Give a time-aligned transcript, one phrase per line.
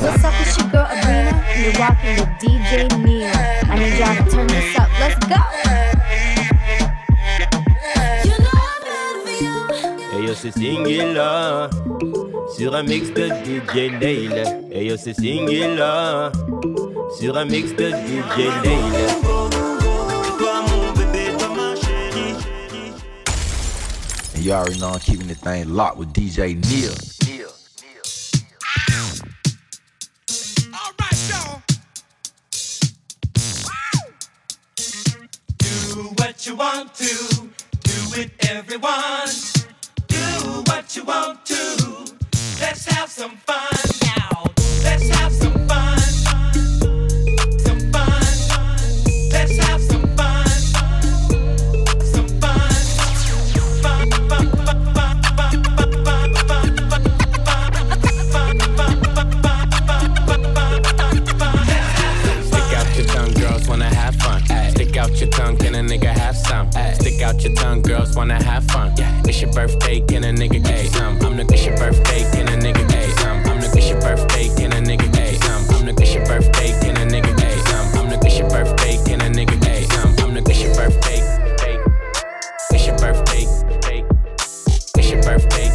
[0.00, 3.30] What's up, it's your girl Abrina, you're rocking with DJ Neil.
[3.68, 4.88] I need y'all to turn this up.
[4.98, 5.36] Let's go.
[10.10, 11.68] Hey yo c'est Singila
[12.56, 16.32] Sur un mix de DJ Nail Hey yo c'est Singila
[17.18, 19.08] Sur un mix de DJ Nail
[24.34, 27.09] And you already know I'm keeping the thing locked with DJ Neil.
[36.80, 37.48] Want to,
[37.82, 39.28] do it everyone.
[40.06, 42.14] Do what you want to.
[42.58, 43.99] Let's have some fun
[68.10, 68.92] girls wanna have fun.
[69.24, 71.18] It's your birthday, can a nigga get some?
[71.22, 73.38] I'm the it's your birthday, can a nigga get some?
[73.46, 75.70] I'm the it's your birthday, can a nigga get some?
[75.70, 77.98] I'm the it's your birthday, can a nigga get some?
[77.98, 80.14] I'm the it's your birthday, can a nigga get some?
[80.18, 81.20] I'm the it's your birthday,
[82.72, 83.46] it's your birthday,
[84.96, 85.68] it's your birthday,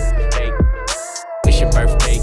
[1.45, 2.19] it's your birthday.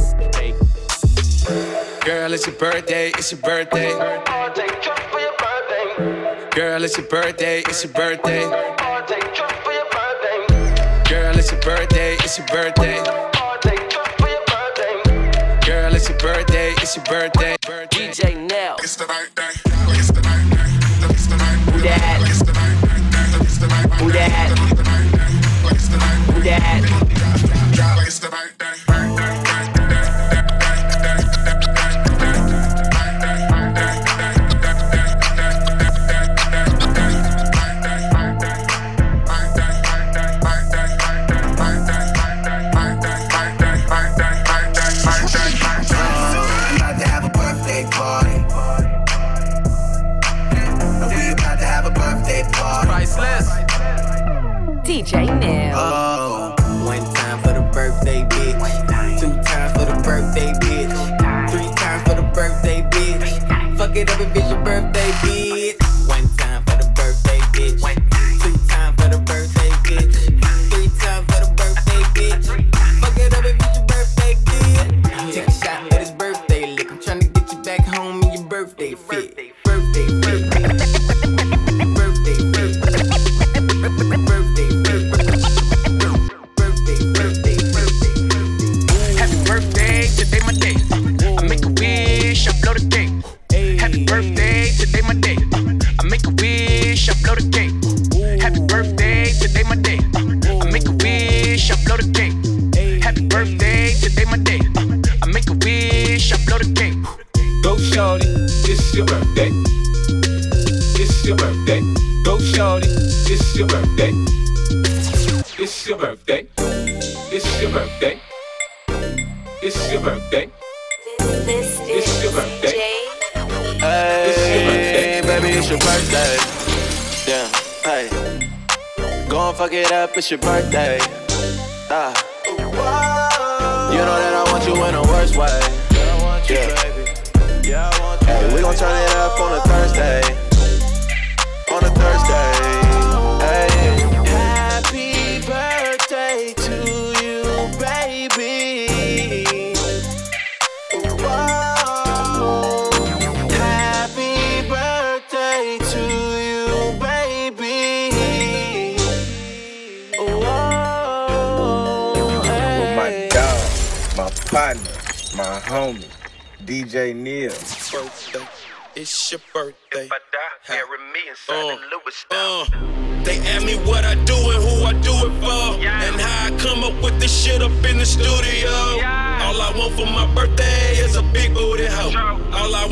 [2.05, 3.93] Girl, it's your birthday, it's your birthday.
[6.51, 8.82] Girl, it's your birthday, it's your birthday.
[11.65, 12.97] Girl, it's your birthday, it's your birthday.
[15.65, 17.57] Girl, it's your birthday, it's your birthday.
[17.91, 18.77] DJ Nell.
[18.81, 19.43] It's the birthday.
[19.93, 21.07] It's the birthday.
[21.09, 21.73] It's the birthday.
[21.73, 22.21] Who that?
[22.29, 22.99] It's the birthday.
[24.03, 24.59] Who that?
[26.33, 26.83] Who that?
[27.33, 27.62] It's the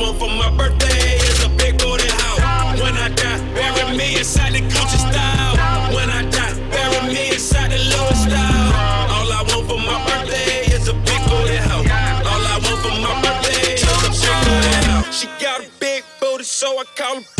[0.01, 2.81] want for my birthday is a big booty house.
[2.81, 5.57] When I die, bury me inside the Gucci style.
[5.95, 8.73] When I die, bury me inside the Louis style.
[9.15, 11.87] All I want for my birthday is a big booty house.
[12.31, 15.21] All I want for my birthday is a big booty house.
[15.21, 17.40] She got a big booty, so I call her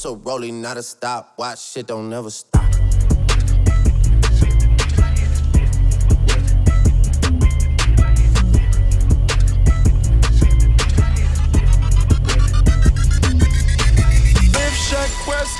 [0.00, 1.34] This a rolling, not a stop.
[1.36, 2.64] Watch shit don't never stop.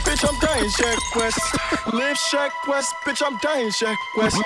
[0.05, 1.93] Bitch, I'm dying Shack West.
[1.93, 4.37] Live Shack West, bitch, I'm dying Shack West.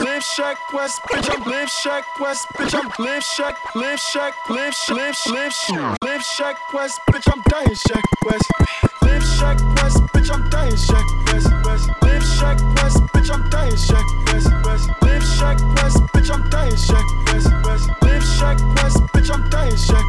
[0.00, 4.74] Live Shack West, bitch, I'm live Shack West, bitch, I'm live Shack, live Shack, live
[4.90, 8.97] live live live Shack West, bitch, I'm dying Shack West.
[9.18, 11.50] Live Shack West, bitch, I'm dying Shack West.
[11.64, 11.90] West.
[12.02, 14.48] Live Shack West, bitch, I'm dying Shack West.
[14.64, 14.90] West.
[15.02, 17.50] Live Shack West, bitch, I'm dying Shack West.
[17.66, 17.90] West.
[18.00, 20.07] Live Shack West, bitch, I'm dying Shack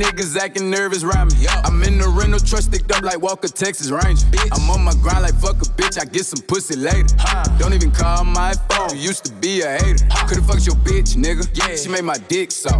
[0.00, 1.46] niggas acting nervous around me.
[1.48, 4.26] I'm in the rental truck sticked up like Walker, Texas Ranger.
[4.50, 7.06] I'm on my grind like fuck a bitch, I get some pussy later.
[7.58, 10.04] Don't even call my phone, you used to be a hater.
[10.26, 11.44] Could've fucked your bitch, nigga.
[11.54, 12.70] Yeah, she made my dick so.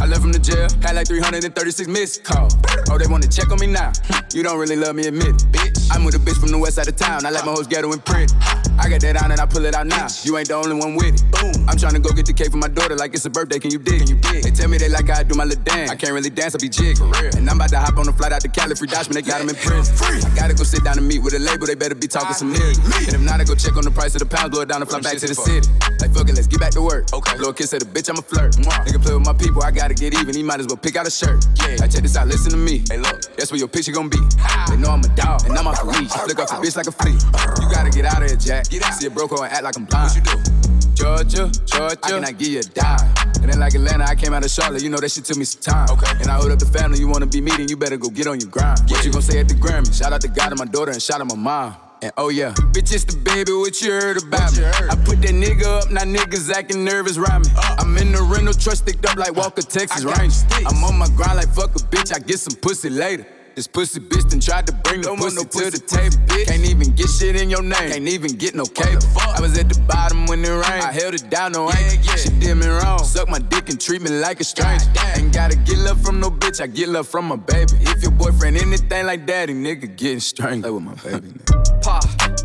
[0.00, 2.56] I left from the jail, had like 336 missed calls.
[2.90, 3.92] Oh, they wanna check on me now?
[4.10, 4.36] Hmm.
[4.36, 5.46] You don't really love me, admit it.
[5.52, 7.68] Bitch, I'm with a bitch from the west side of town, I like my hoes
[7.68, 8.34] ghetto and pretty.
[8.78, 10.06] I got that on and I pull it out now.
[10.22, 11.24] You ain't the only one with it.
[11.30, 11.68] Boom.
[11.68, 13.58] I'm tryna go get the cake for my daughter like it's a birthday.
[13.58, 14.00] Can you dig?
[14.00, 14.42] Can you dig?
[14.42, 15.90] They tell me they like how I do my little dance.
[15.90, 16.98] I can't really dance, I be jig.
[16.98, 17.30] For real.
[17.36, 19.48] And I'm about to hop on the flight out to Cali, free they got him
[19.48, 19.94] in prison.
[20.26, 22.52] I gotta go sit down and meet with a label, they better be talking some
[22.52, 22.76] million.
[23.06, 24.82] And if not, I go check on the price of the pound, blow it down
[24.82, 25.68] and fly back to the city.
[26.00, 27.12] Like fuck it, let's get back to work.
[27.12, 27.38] Okay.
[27.38, 28.56] A kiss at the bitch, I'm a flirt.
[28.56, 30.34] Nigga play with my people, I gotta get even.
[30.34, 31.44] He might as well pick out a shirt.
[31.60, 31.84] Yeah.
[31.84, 32.82] I check this out, listen to me.
[32.88, 34.20] Hey look, that's where your picture gon' be.
[34.68, 36.10] They know I'm a dog, and I'm off the leash.
[36.12, 37.16] I flick off the bitch like a flea.
[37.32, 37.54] Uh.
[37.60, 38.63] You gotta get out of here, Jack.
[38.70, 38.94] Get out.
[38.94, 40.10] See a broke and act like I'm blind.
[40.10, 40.64] What you do?
[40.94, 43.14] Georgia, Georgia, I cannot give you a dime.
[43.42, 45.44] And then like Atlanta, I came out of Charlotte, you know that shit took me
[45.44, 45.88] some time.
[45.90, 46.10] Okay.
[46.20, 48.40] And I hold up the family, you wanna be meeting, you better go get on
[48.40, 48.80] your grind.
[48.88, 49.92] What you gon' say at the Grammy?
[49.92, 51.76] Shout out to God and my daughter and shout out my mom.
[52.00, 54.64] And oh yeah, bitch, it's the baby, what you heard about me?
[54.64, 57.52] I put that nigga up, now niggas acting nervous around me.
[57.56, 57.76] Uh.
[57.80, 59.40] I'm in the rental truck sticked up like uh.
[59.40, 60.46] Walker, Texas Ranger.
[60.66, 63.26] I'm on my grind like fuck a bitch, I get some pussy later.
[63.54, 66.16] This pussy bitch done tried to bring the pussy, to the table.
[66.26, 66.46] Bitch.
[66.46, 67.88] Can't even get shit in your name.
[67.88, 69.00] Can't even get no cable.
[69.16, 70.64] I was at the bottom when it rained.
[70.66, 72.04] I held it down, no ain't.
[72.18, 72.98] She did me wrong.
[73.04, 74.84] Suck my dick and treat me like a stranger.
[75.16, 76.60] Ain't gotta get love from no bitch.
[76.60, 77.74] I get love from my baby.
[77.80, 80.62] If your boyfriend anything like daddy, nigga getting strangled.
[80.62, 81.28] Play with my baby.
[81.28, 81.82] Nigga.
[81.82, 82.04] Pop,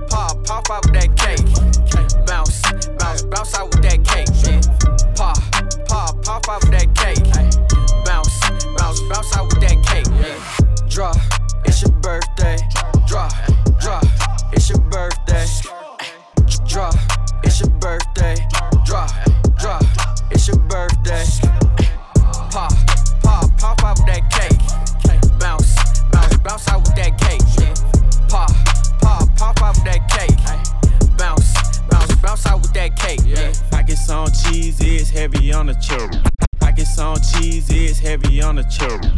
[0.09, 1.48] pop, pop out with that cake.
[38.69, 39.11] The.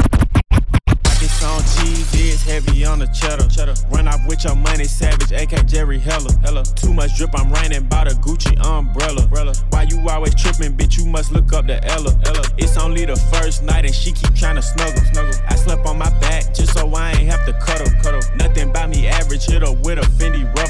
[1.03, 3.47] Pockets on cheese, it's heavy on the cheddar.
[3.47, 3.75] cheddar.
[3.89, 6.31] Run off with your money, savage, AK Jerry Heller.
[6.43, 6.63] Hella.
[6.63, 9.23] Too much drip, I'm raining by the Gucci umbrella.
[9.23, 9.53] umbrella.
[9.69, 10.97] Why you always tripping, bitch?
[10.97, 12.17] You must look up to Ella.
[12.25, 12.43] Ella.
[12.57, 15.01] It's only the first night and she keep trying to snuggle.
[15.11, 15.33] snuggle.
[15.47, 17.91] I slept on my back just so I ain't have to cuddle.
[18.01, 18.21] cuddle.
[18.37, 20.60] Nothing about me average, hit her with a Fendi rubber.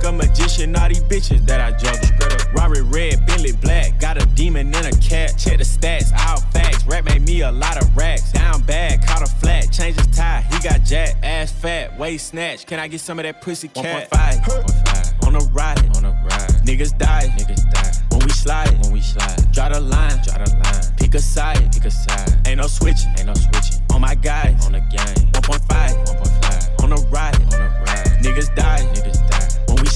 [0.00, 2.08] Like a magician, all these bitches that I juggle.
[2.56, 5.34] Rory red, Bentley black, got a demon in a cat.
[5.36, 6.86] Check the stats, all facts.
[6.86, 8.32] Rap made me a lot of racks.
[8.32, 10.40] Down bad, caught a flat, change his tie.
[10.52, 12.64] He got jack, ass fat, waist snatch.
[12.64, 14.08] Can I get some of that pussy cat?
[14.10, 16.48] 1.5 on a ride, on a ride.
[16.64, 17.92] Niggas die, niggas die.
[18.10, 19.52] When we slide, when we slide.
[19.52, 20.96] Draw the line, draw the line.
[20.96, 22.40] Pick a side, pick a side.
[22.46, 23.82] Ain't no switching, ain't no switching.
[23.92, 25.30] On my guys, on the gang.
[25.32, 25.60] 1.5,
[26.06, 28.06] 1.5 on a ride, on a ride.
[28.22, 29.39] Niggas die, niggas die.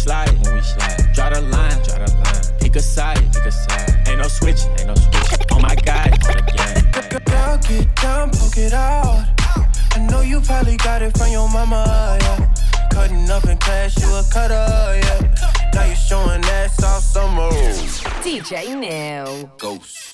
[0.05, 1.15] When we slide, when we slide.
[1.15, 2.59] Draw the line, draw the line.
[2.61, 4.07] Pick a side, pick a side.
[4.07, 5.47] Ain't no switching, ain't no switching.
[5.51, 6.13] On my God.
[6.13, 7.25] on the gang.
[7.25, 9.25] Girl, get down, poke it out.
[9.93, 12.55] I know you probably got it from your mama, yeah.
[12.91, 15.71] Cutting up in class, you a cutter, yeah.
[15.73, 17.51] Now you showing ass all summer.
[18.23, 19.51] DJ Neil.
[19.57, 20.14] Ghost.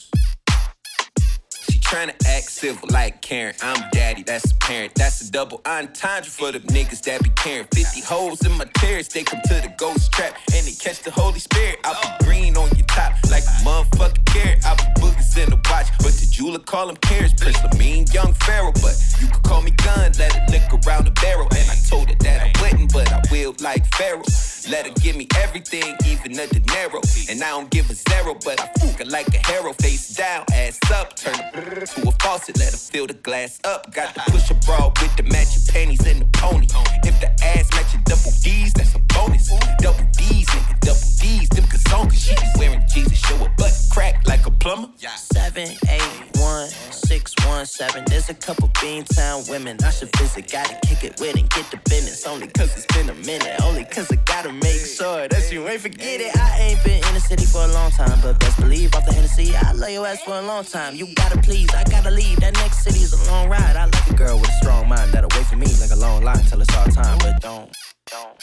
[1.90, 3.54] She tryna act civil like Karen.
[3.62, 4.94] I'm daddy, that's a parent.
[4.94, 7.66] That's a double entendre for the niggas that be caring.
[7.74, 10.36] 50 holes in my tears, they come to the ghost trap.
[10.54, 11.80] And they catch the Holy Spirit.
[11.84, 14.64] I put green on your top like a motherfucking carrot.
[14.64, 17.34] I put boogers in the watch, but the jeweler call him carrots.
[17.34, 20.12] Prince mean young Pharaoh, but you could call me gun.
[20.16, 21.48] Let it lick around the barrel.
[21.50, 24.22] And I told her that I wouldn't, but I will like Pharaoh.
[24.68, 27.00] Let her give me everything, even a dinero.
[27.28, 29.72] And I don't give a zero, but I fuck her like a hero.
[29.74, 33.92] Face down, ass up, turn to a faucet, let her fill the glass up.
[33.94, 36.66] Got to push a bra with the matching panties and the pony.
[37.04, 39.48] If the ass matching double D's, that's a bonus.
[39.78, 42.18] Double D's, nigga, double D's, them kazongas.
[42.18, 44.88] She be wearing Jesus, show her butt crack like a plumber.
[44.98, 45.10] Yeah.
[45.16, 48.04] Seven, eight, one, six, one, seven.
[48.06, 50.50] There's a couple Beantown women I should visit.
[50.50, 52.26] Gotta kick it with and get the business.
[52.26, 53.60] Only cause it's been a minute.
[53.62, 56.36] Only cause I gotta make sure that you ain't forget it.
[56.36, 59.12] I ain't been in the city for a long time, but best believe off the
[59.12, 60.94] Hennessy, I love your ass for a long time.
[60.94, 62.40] You gotta please, I gotta leave.
[62.40, 63.76] That next city's a long ride.
[63.76, 66.22] I like a girl with a strong mind that'll wait for me like a long
[66.22, 67.18] line till it's all time.
[67.18, 67.70] But don't,
[68.10, 68.38] don't.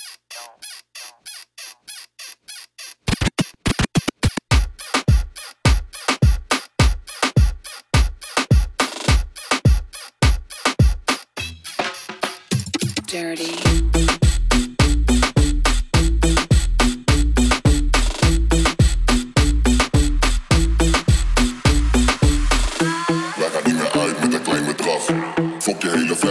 [13.08, 13.87] Dirty.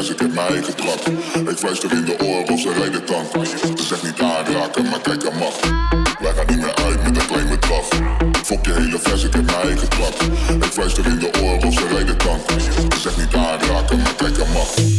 [0.04, 1.00] Ik heb mijn eigen trap.
[1.48, 3.46] Ik fluister in de oren of ze rijden tank.
[3.76, 5.60] Ze zegt niet aanraken, maar kijk aan mag.
[6.18, 7.88] Wij gaan niet meer uit met een klein bedrag.
[8.44, 10.14] Fok je hele fles, ik heb mijn eigen trap.
[10.62, 12.40] Ik fluister in de oren of ze rijden tank.
[12.94, 14.95] Ze zegt niet aanraken, maar kijk aan mag.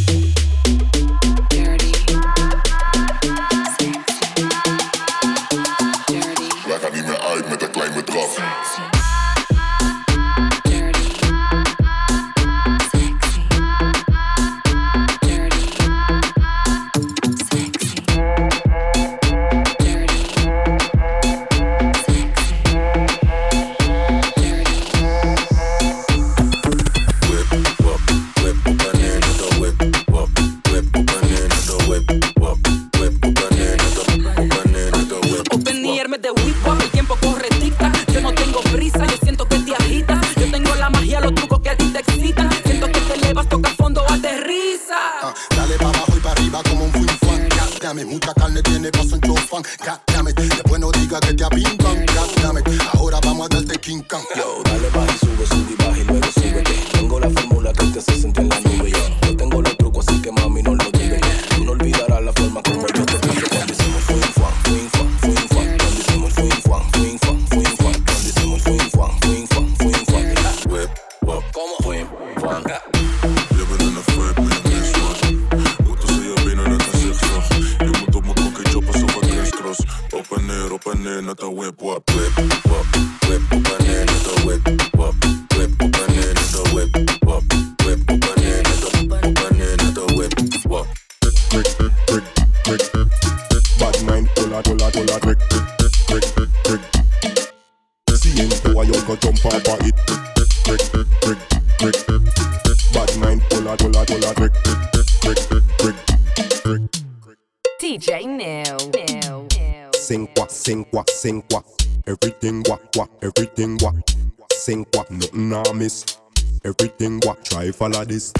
[117.00, 118.32] Everything what, try follow this.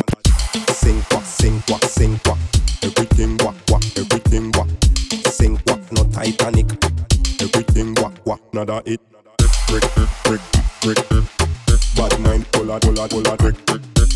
[0.70, 2.38] Sing what, sing what, sing what.
[2.82, 4.68] Everything what, what, everything what.
[5.32, 6.66] Sing what, no Titanic.
[7.40, 9.00] Everything what, what, nada it.
[9.68, 10.40] Brick, brick, brick,
[10.80, 10.98] brick.
[11.94, 13.64] Bad mind, pull a, pull a, pull a, brick,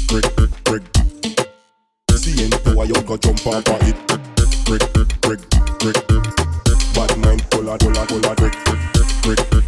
[0.08, 0.82] brick, brick, brick.
[2.16, 3.96] Seeing power, you go jump of it.
[4.66, 5.40] Brick, brick, brick,
[5.78, 6.08] brick.
[6.94, 8.56] Bad mind, pull a, pull a, pull a, brick,
[9.22, 9.61] brick, brick.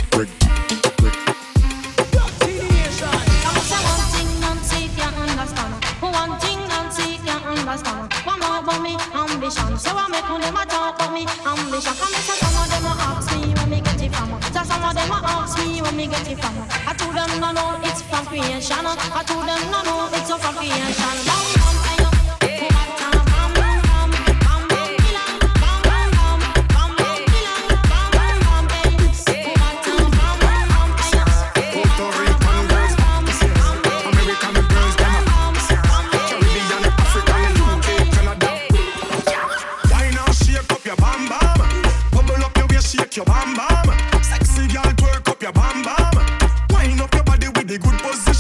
[9.45, 11.93] Ambition, so I make them a talk about me ambition.
[12.01, 14.41] Come say some of them ask me where me get it from.
[14.41, 16.65] So some of them ask me where me get it from.
[16.89, 18.81] I told them no no, it's from creation.
[18.81, 21.44] I told them no no, it's from creation.
[43.15, 44.23] Shake your bam bam.
[44.23, 46.13] Sexy girl, twerk up your bam bam.
[46.71, 48.34] Wine up your body with the good position,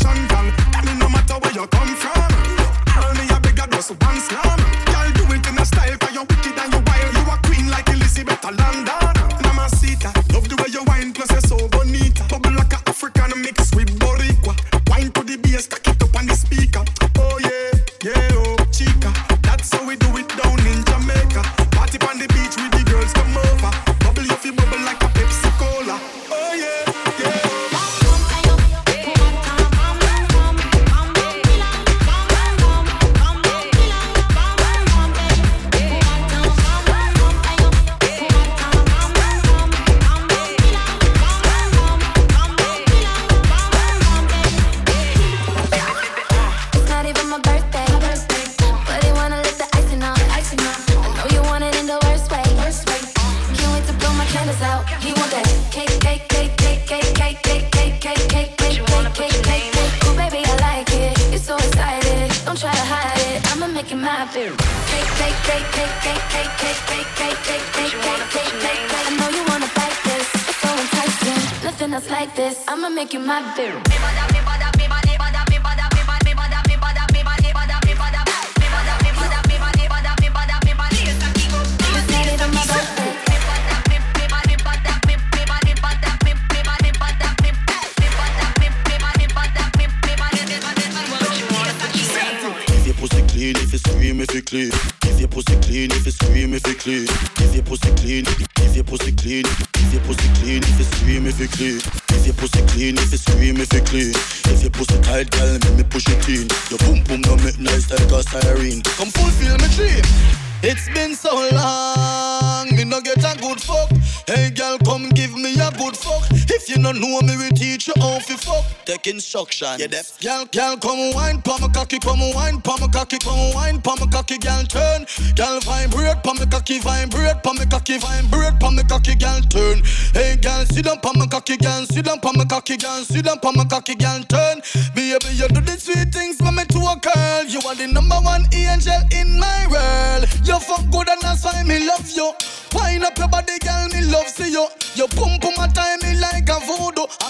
[119.44, 119.80] Take instruction.
[119.80, 120.20] Yeah, deaf.
[120.20, 123.94] Girl, girl, come wine, pa my cocky, come wine, pa my cocky, come wine, pa
[123.98, 125.06] my cocky, girl, turn.
[125.36, 129.82] Girl, vibrate, pa my cocky, vibrate, pa my cocky, vibrate, pa my cocky, girl, turn.
[130.12, 133.24] Hey girl, sit down, pa my cocky, girl, sit down, pa my cocky, girl, sit
[133.24, 134.60] down, pa my cocky, girl, turn.
[134.94, 137.44] Baby, you do the sweet things me to a girl.
[137.44, 140.28] You are the number one angel in my world.
[140.44, 142.32] You fuck good and that's why me love you.
[142.72, 144.66] Wind up your body, girl, me love see you.
[144.94, 145.93] You pump pum a time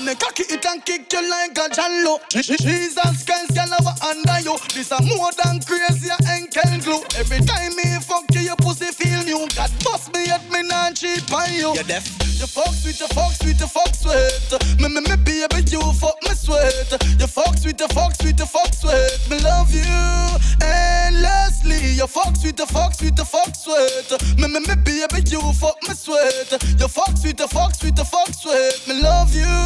[0.05, 2.21] me cocky it and kick you like a jallo.
[2.31, 4.57] Jesus Christ, girl, I will under you.
[4.75, 7.03] This a more than crazy a enkel glue.
[7.17, 9.49] Every time me fuck you, your pussy feel new.
[9.57, 11.73] God bust me at me not cheat on you.
[11.75, 12.05] You deaf.
[12.37, 14.51] You fuck sweet, you fuck sweet, you fuck sweet.
[14.81, 16.91] Me me me baby, you fuck me sweat.
[17.19, 19.21] You fuck sweet, you fuck sweet, you fuck sweat.
[19.31, 19.85] Me love you
[20.61, 21.95] endlessly.
[21.97, 24.11] You fuck sweet, you fuck sweet, you fuck sweat.
[24.37, 26.51] Me me me baby, you fuck me sweat.
[26.79, 28.83] You fuck sweet, you fuck sweet, you fuck sweat.
[28.89, 29.64] Me love you.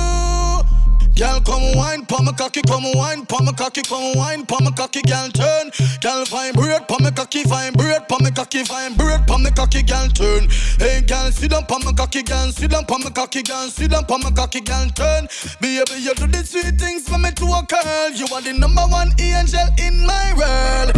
[1.19, 4.71] Girl, come wine, pa my cocky, come wine, pa my cocky, come wine, pa my
[4.71, 5.69] cocky, girl turn.
[6.01, 10.47] Girl vibrate, pa my cocky, vibrate, pa my cocky, vibrate, pa my cocky, girl turn.
[10.79, 13.91] Hey, girl, sit down, pa my cocky, girl, sit down, pa my cocky, girl, sit
[13.91, 15.27] down, pa my cocky, girl turn.
[15.61, 18.11] Baby, you do the sweet things for me to a girl.
[18.15, 20.93] You are the number one angel in my world.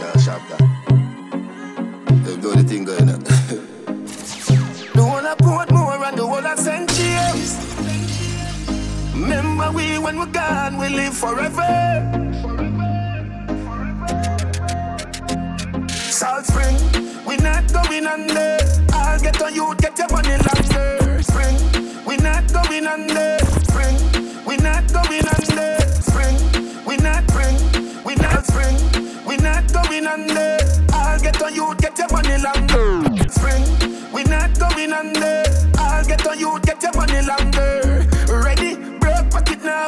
[0.00, 0.62] Yeah, sharp that.
[2.24, 3.22] They do the thing going on.
[4.94, 5.81] The one I put more
[9.74, 11.72] We when we're gone, we live forever.
[15.88, 16.76] Salt Spring,
[17.26, 18.58] we not going under.
[18.92, 21.22] I'll get on you, get your money longer.
[21.22, 21.56] Spring,
[22.06, 23.38] we not going under.
[23.64, 23.96] Spring,
[24.46, 25.78] we not going under.
[26.02, 26.36] Spring,
[26.86, 27.56] we not spring,
[28.04, 28.76] we not spring,
[29.26, 30.58] we not going under.
[30.92, 33.28] I'll get on you, get your money longer.
[33.28, 33.64] Spring,
[34.12, 35.44] we not going under.
[35.78, 37.81] I'll get on you, get your money longer.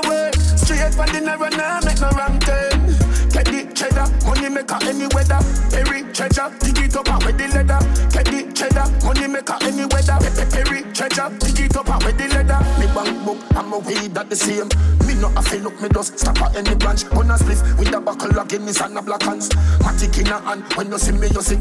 [0.02, 0.34] Work.
[0.34, 2.86] Straight from the narrow now, make no wrong turn.
[3.30, 5.38] Get the cheddar, money maker any weather.
[5.70, 7.78] Perry treasure, dig it up and with the leather.
[8.10, 10.18] Get the cheddar, money maker any weather.
[10.50, 12.60] Perry treasure, dig it up and with the leather.
[12.78, 14.68] Me bank book, I'm a weed that the same.
[15.06, 17.04] Me not a feel look, me just stop at any branch.
[17.12, 19.48] On a spliff with a buckle of Guinness and a black hands.
[19.82, 21.58] Matic in a hand, when you see me, you see.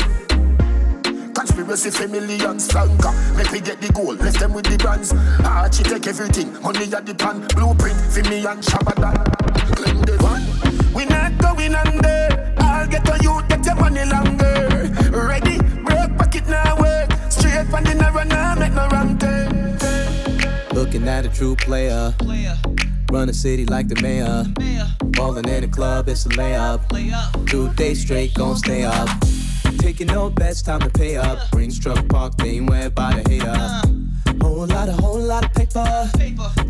[1.34, 3.13] Conspiracy for millions flanker.
[3.36, 5.13] Make we get the gold, left them with the brands.
[5.43, 7.48] Archie take everything, money at the pan.
[7.56, 9.17] Blueprint for me and Shabadan.
[9.76, 10.43] Claim the one.
[10.93, 12.54] We not going under.
[12.60, 14.91] I'll get on you, get your money longer.
[15.12, 17.10] Ready, broke pocket now work.
[17.30, 19.78] Straight from the narrow now, make no wrong turn.
[20.74, 22.13] Looking at a true player.
[23.12, 24.46] Run the city like the mayor.
[25.12, 26.82] Ballin' in the club, it's a layup.
[27.48, 29.10] Two days straight, gon' stay up.
[29.77, 31.51] Taking no bets, time to pay up.
[31.51, 33.81] Bring truck park, being wet by the hater.
[34.41, 36.09] Whole lot, a whole lot of paper.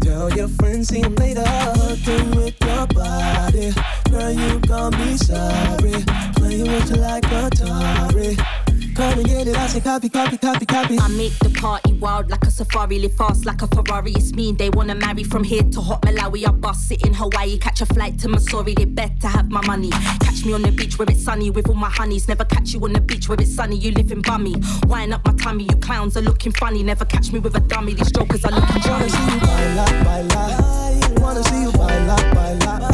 [0.01, 1.43] Tell your friends, see 'em later.
[1.45, 3.73] Hooking with your body.
[4.09, 6.03] Girl, you gon' be sorry.
[6.35, 8.62] Playing with you like Atari.
[8.95, 10.99] Come and get it, I say copy, copy, copy, copy.
[10.99, 14.11] I make the party wild like a safari, live fast like a Ferrari.
[14.11, 16.47] It's me, they wanna marry from here to Hot Malawi.
[16.47, 18.75] I bust it in Hawaii, catch a flight to Missouri.
[18.75, 19.89] They better have my money.
[20.21, 22.27] Catch me on the beach where it's sunny with all my honeys.
[22.27, 23.77] Never catch you on the beach where it's sunny.
[23.77, 24.55] You live in bummy.
[24.85, 26.83] Wine up my tummy, you clowns are looking funny.
[26.83, 27.95] Never catch me with a dummy.
[27.95, 31.21] These jokers are looking Wanna see you baila, baila.
[31.21, 32.92] Wanna see you baila, baila.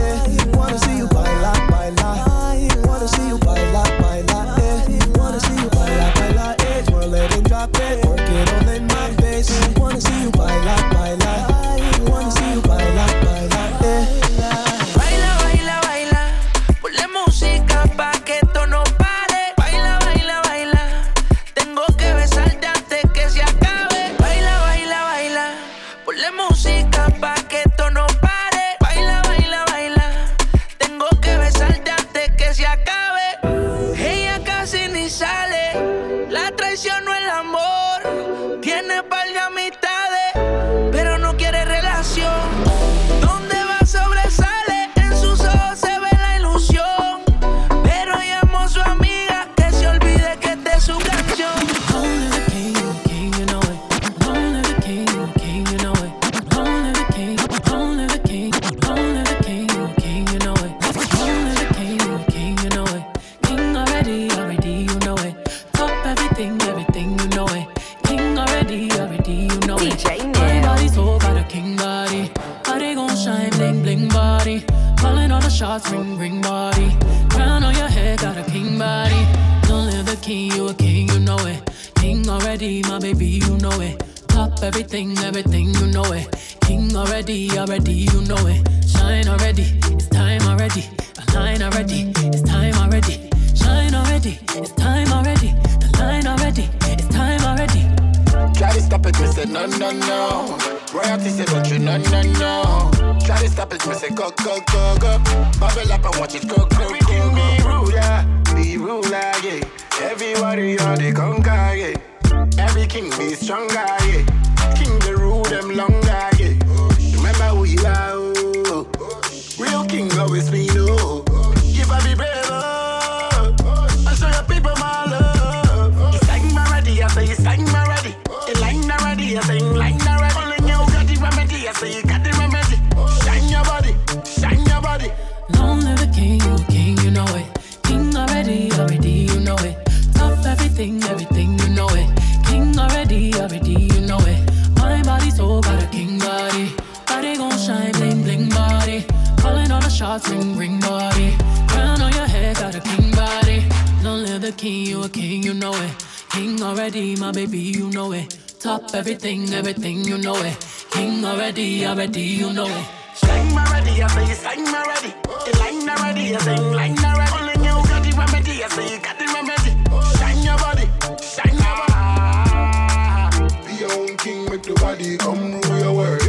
[150.09, 151.37] Hearts ring, ring body.
[151.67, 153.63] Crown on your head, got a king body.
[154.03, 155.91] Long live the king, you a king, you know it.
[156.31, 158.35] King already, my baby, you know it.
[158.59, 160.57] Top everything, everything, you know it.
[160.89, 162.85] King already, already, you know it.
[163.13, 165.13] Sing already, I say sing already.
[165.45, 167.31] The line already, I sing line already.
[167.37, 169.71] Only you got the remedy, I say you got the remedy.
[170.17, 170.85] Shine your body,
[171.33, 173.45] shine your body.
[173.65, 176.28] Be your own king, make the body come rule your world.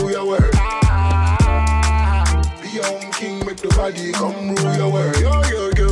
[0.00, 0.50] Rule your world.
[0.54, 2.24] Ah,
[2.62, 5.16] be your own king, make the body come rule your world.
[5.16, 5.88] Yo, yo, yo,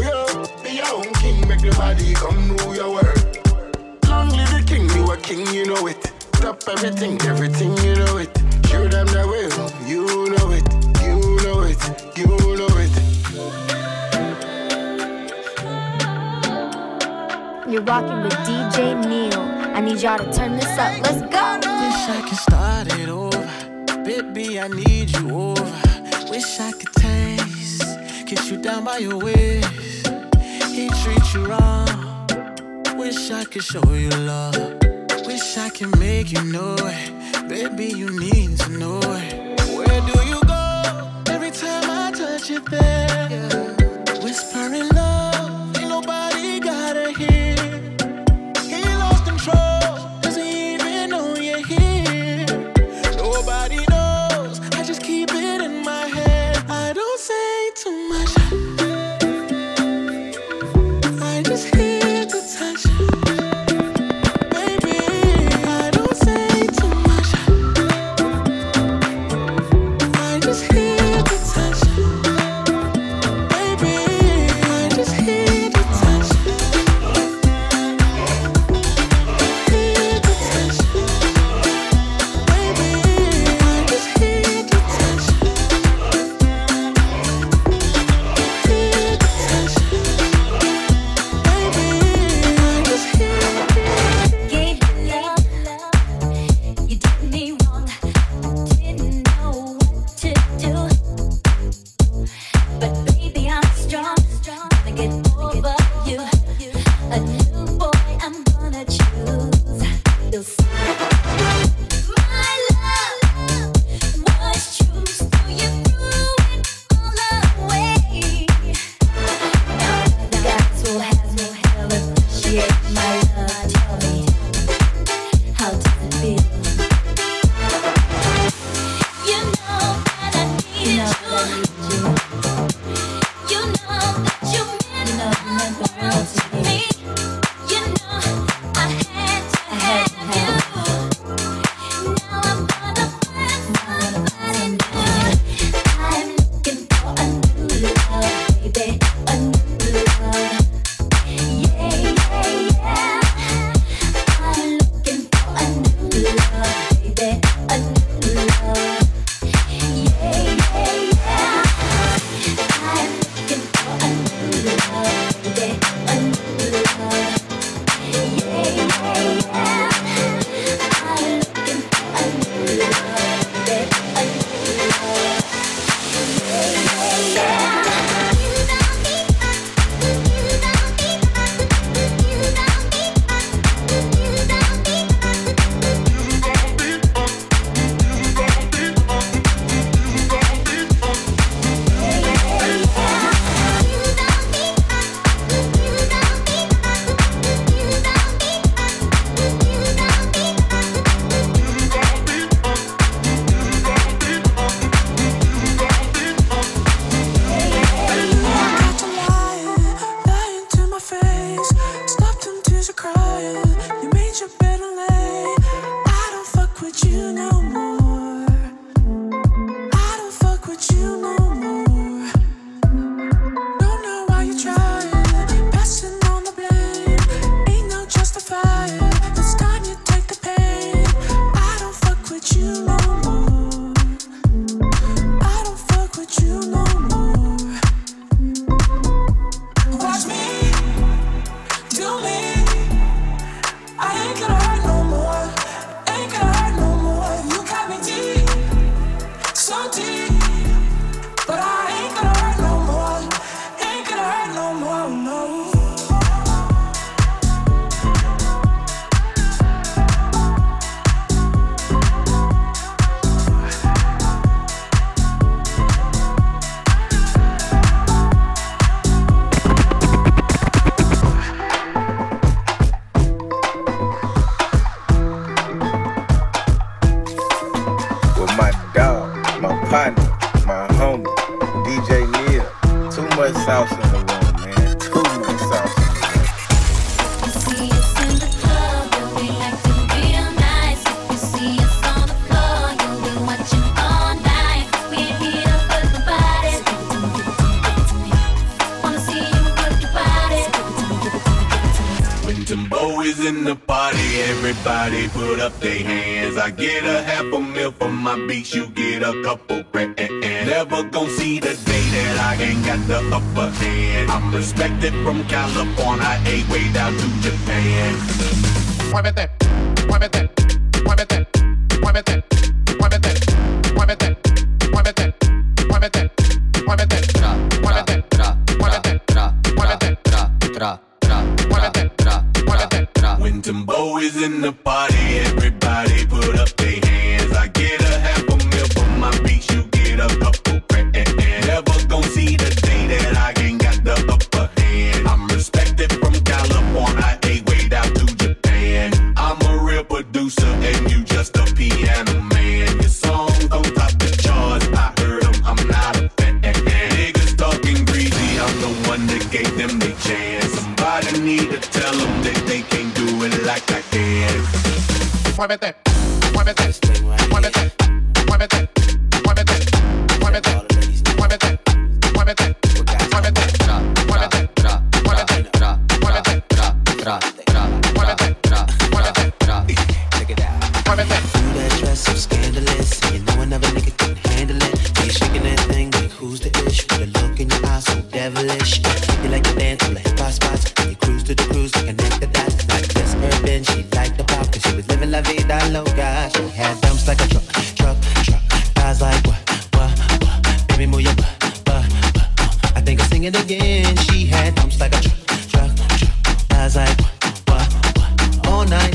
[0.00, 0.46] yo.
[0.62, 3.38] Be your own king, make the body come rule your world.
[4.08, 6.12] Long live the king, you a king, you know it.
[6.32, 8.30] Top everything, everything, you know it.
[8.66, 9.48] Show them the way,
[9.88, 10.64] you know it,
[11.02, 11.80] you know it,
[12.16, 12.26] you
[12.56, 12.90] know it.
[17.70, 19.40] You're rocking with DJ Neil.
[19.76, 20.92] I need y'all to turn this up.
[21.04, 21.50] Let's go.
[21.80, 23.29] Wish I could start it over.
[24.04, 25.72] Baby, I need you over.
[26.30, 27.82] Wish I could taste.
[28.26, 30.08] Kiss you down by your waist.
[30.68, 31.86] He treats you wrong.
[32.96, 34.56] Wish I could show you love.
[35.26, 37.48] Wish I could make you know it.
[37.48, 39.60] Baby, you need to know it.
[39.76, 41.12] Where do you go?
[41.28, 43.69] Every time I touch it there.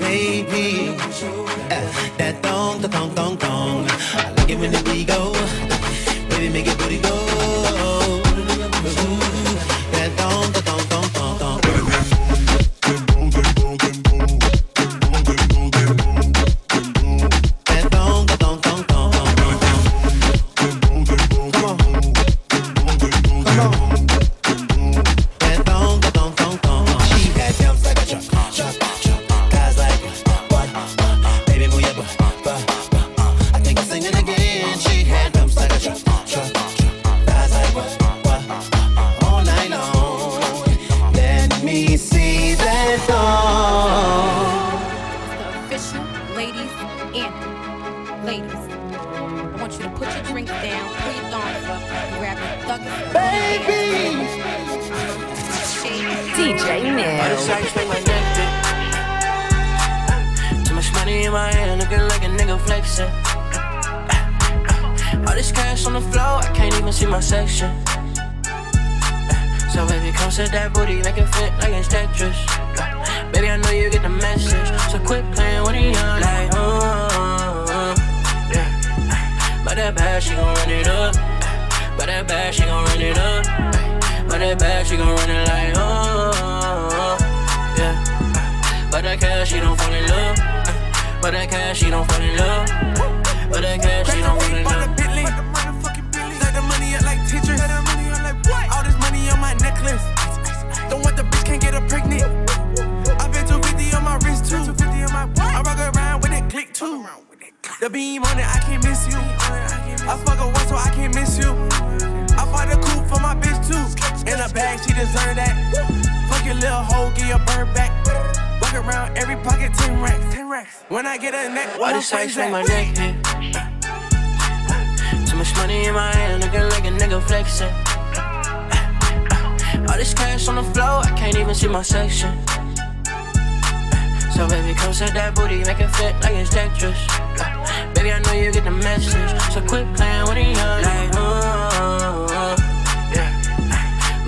[0.00, 0.90] baby.
[1.70, 3.86] Uh, that thong, the thong, thong, thong.
[3.88, 5.61] I like it when the beat go.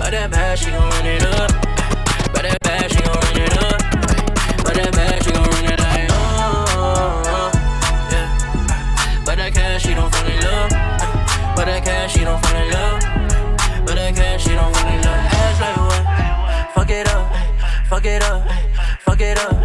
[0.05, 1.49] But that she gon' run it up.
[2.31, 3.81] But that she gon' run it up.
[4.63, 5.81] But that she gon' run it.
[6.11, 7.49] Oh, oh, oh,
[9.25, 10.69] but that cash, she don't fall in love.
[11.55, 13.01] But that cash, she don't fall in love.
[13.83, 15.25] But that cash, she don't fall in love.
[15.25, 16.05] Ass like what?
[16.75, 17.33] Fuck it up.
[17.89, 18.47] Fuck it up.
[18.99, 19.64] Fuck it up.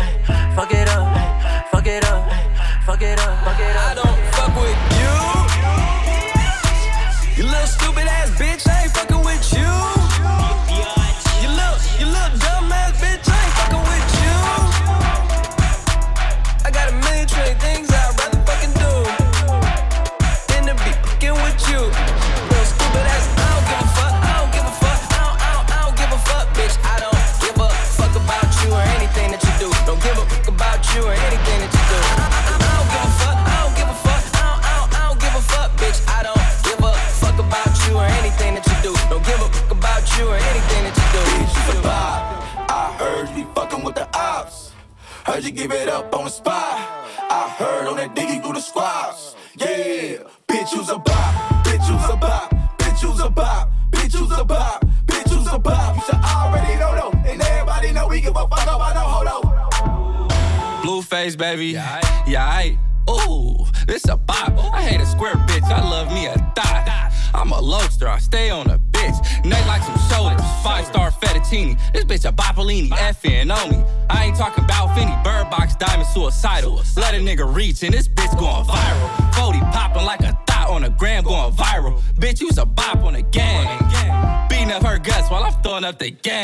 [77.80, 79.34] bitch, and this bitch going viral.
[79.34, 82.00] 40 popping like a thot on a gram going viral.
[82.14, 83.78] Bitch, use a bop on a gang.
[84.48, 86.39] Beating up her guts while I'm throwing up the gang.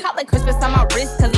[0.00, 1.33] Caught like Christmas on my wrist, cause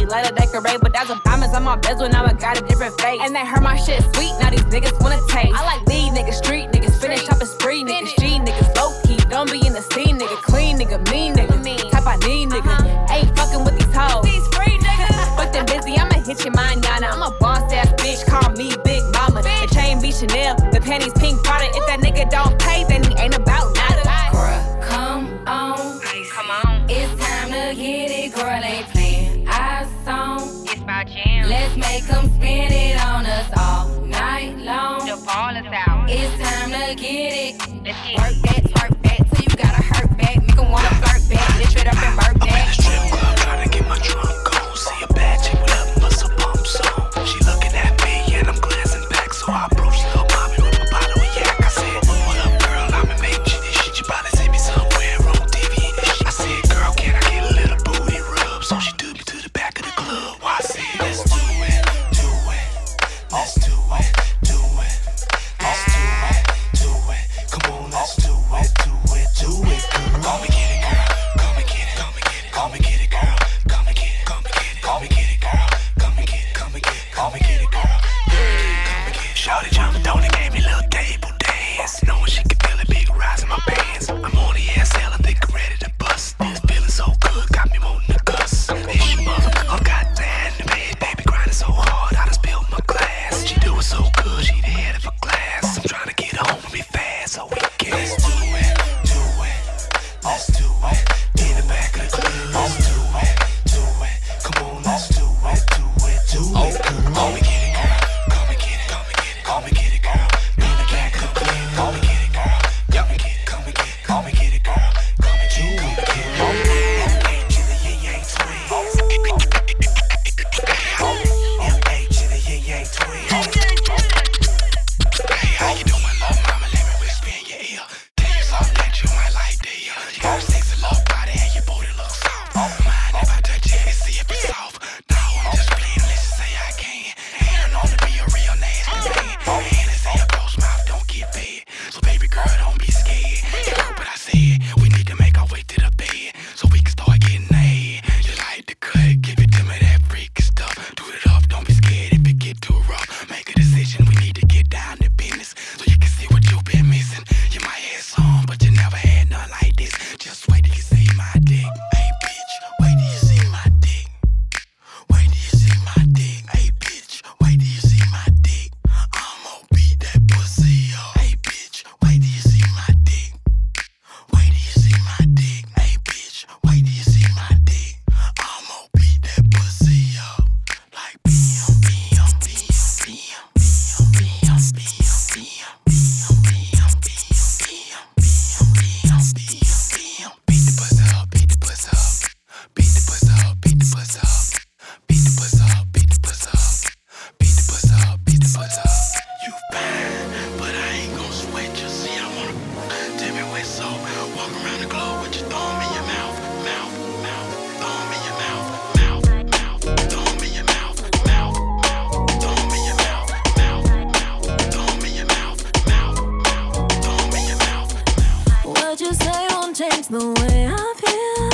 [220.10, 221.50] likes the way I feel.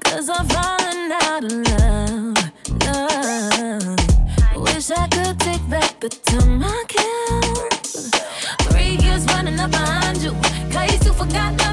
[0.00, 2.36] Cause I'm falling out of love,
[2.86, 4.62] love.
[4.62, 7.72] Wish I could take back the time I killed.
[8.70, 10.32] Three years running up behind you.
[10.72, 11.63] Cause you forgot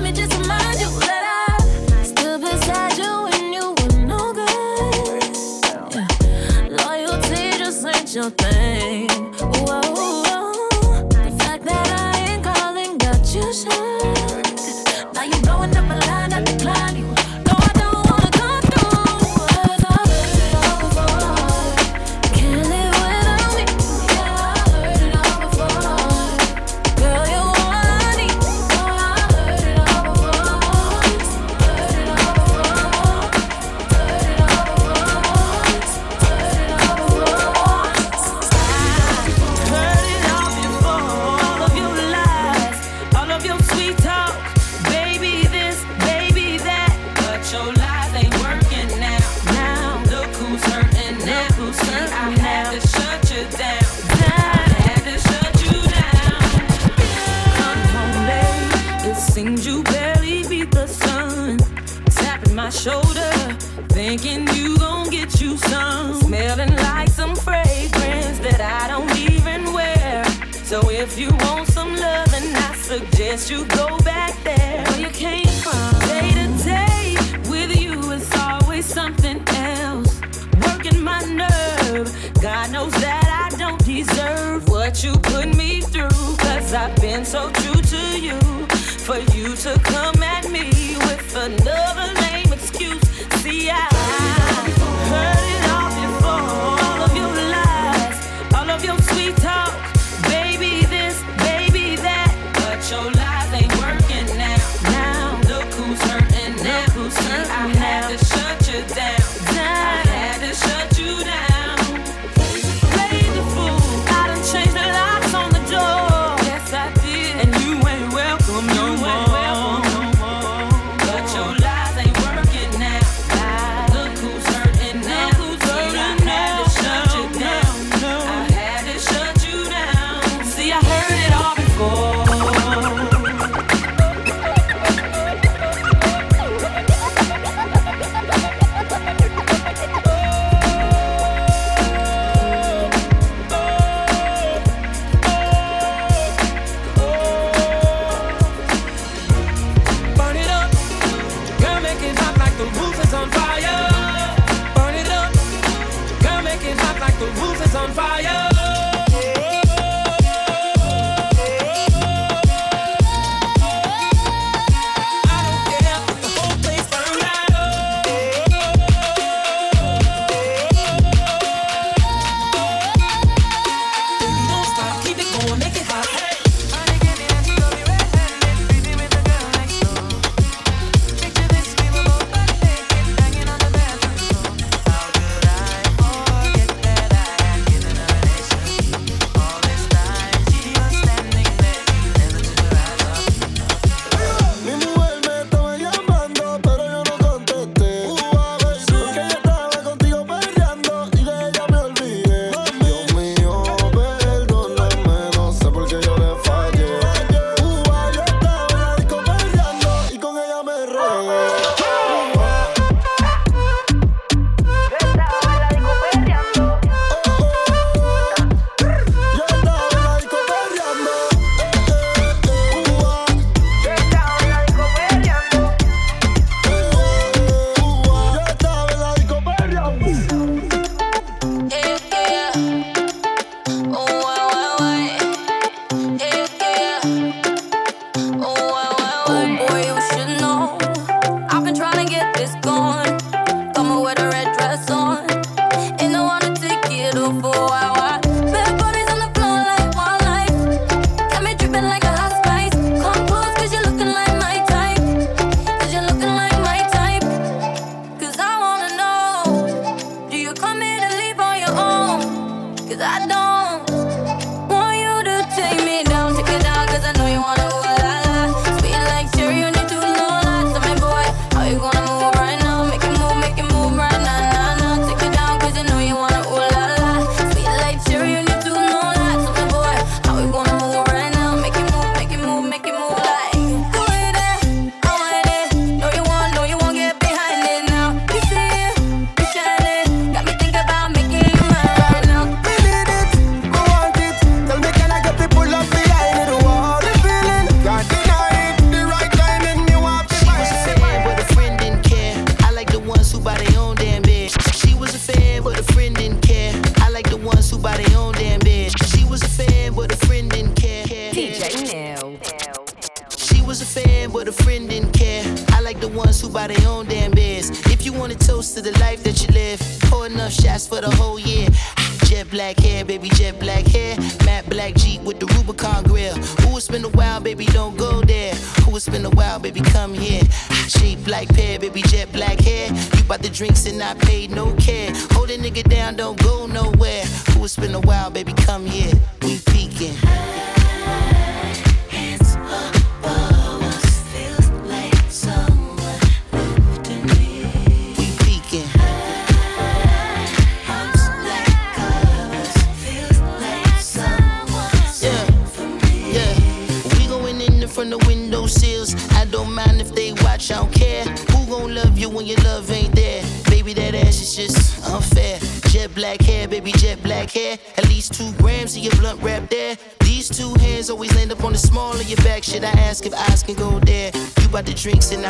[375.02, 375.41] drinks in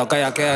[0.00, 0.49] lo que ella quiere.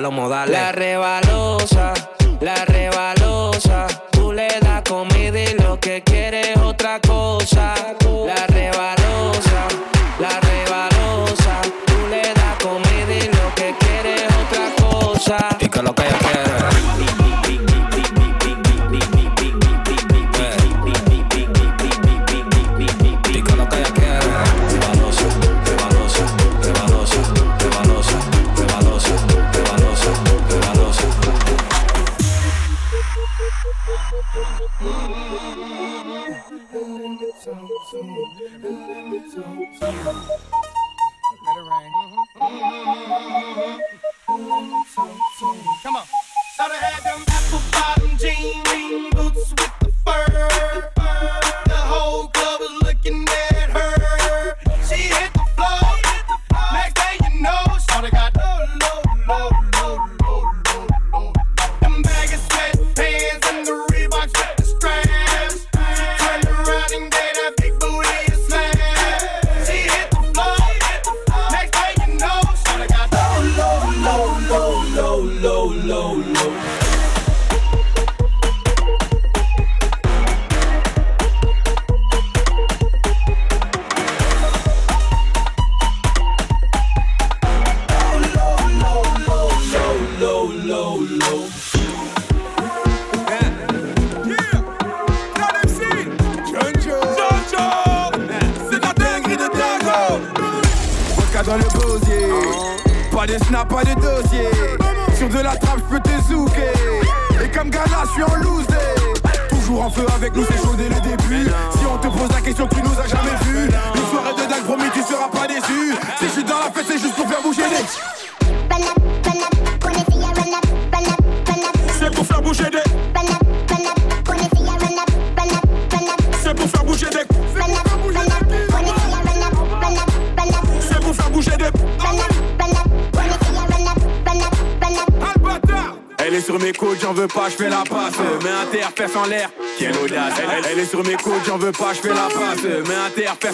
[0.00, 0.58] los modales.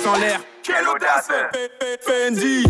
[0.07, 0.41] en l'air.
[0.62, 1.28] Quelle audace
[2.01, 2.64] Fendi,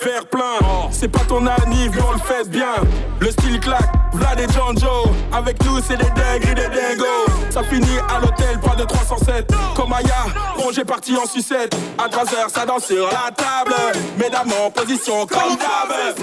[0.00, 0.58] faire plein.
[0.90, 2.74] C'est pas ton anniv, mais on le fait bien.
[3.20, 7.26] Le style claque, Vlad et Joe Avec nous, c'est des dingues et des dingos.
[7.50, 9.52] Ça finit à l'hôtel, pas de 307.
[9.76, 10.26] Comme Aya,
[10.72, 11.76] j'ai parti en sucette.
[11.96, 13.74] À 13h, ça danse sur la table.
[14.18, 16.14] Mesdames en position comme table.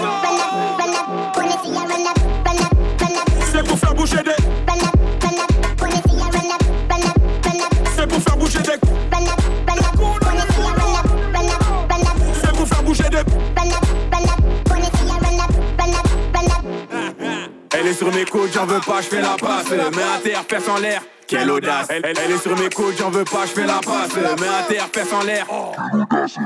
[18.52, 19.70] j'en veux pas, je fais la passe.
[19.70, 21.86] mets à terre, perce en l'air, quelle audace.
[21.90, 24.14] Elle, elle, elle, est sur mes côtes, j'en veux pas, je fais la passe.
[24.40, 25.46] mets à terre, perce en l'air.
[25.50, 25.72] Oh.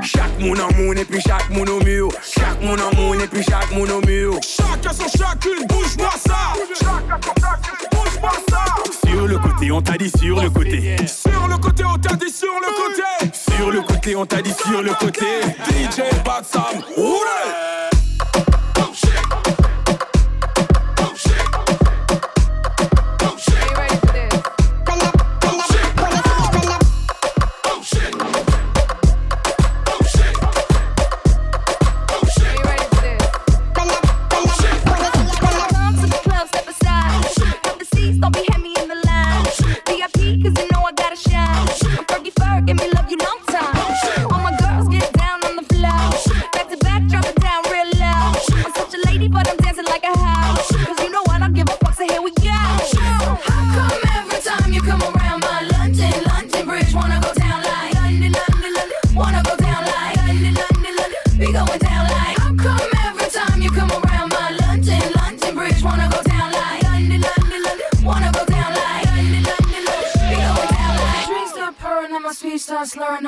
[0.02, 2.08] Chaque moon en moon et puis chaque moon au mur.
[2.22, 4.34] Chaque moon en moon et puis chaque moon au mur.
[4.42, 6.54] Chacun son chacune, bouge-moi ça.
[6.74, 9.08] Chacun son chacune, bouge-moi ça.
[9.08, 10.96] Sur le côté, on t'a dit sur le côté.
[11.06, 13.32] Sur le côté, on t'a dit sur le côté.
[13.32, 15.26] Sur le côté, on t'a dit sur le côté.
[15.68, 17.95] DJ Batsam, roule.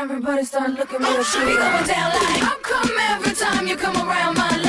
[0.00, 1.44] Everybody start looking real shit.
[1.44, 4.67] We going down like I'm come every time you come around my London,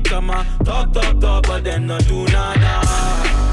[0.00, 2.82] and come a talk, talk, talk, but then not do nada.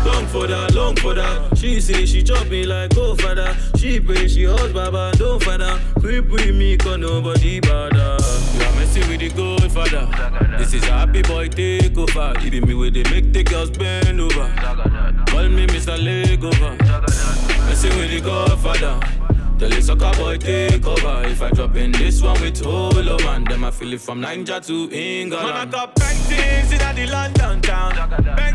[0.05, 1.57] Long for that, long for that.
[1.57, 3.55] She say she chop me like go for that.
[3.77, 5.79] She pray she hot baba, don't that.
[5.99, 8.17] Creep with me, cause nobody bother.
[8.53, 10.57] You are messing with the godfather.
[10.57, 12.33] This is a happy boy take over.
[12.41, 14.47] Even me with the make the girls bend over.
[15.27, 15.97] Call me Mr.
[15.97, 16.77] Legover.
[17.67, 18.99] Messing with the godfather.
[19.59, 21.23] Tell the soccer boy take over.
[21.27, 24.59] If I drop in this one with Holo man, then I feel it from Niger
[24.59, 25.47] to England.
[25.47, 25.65] Man, I
[26.47, 27.91] things in the London town.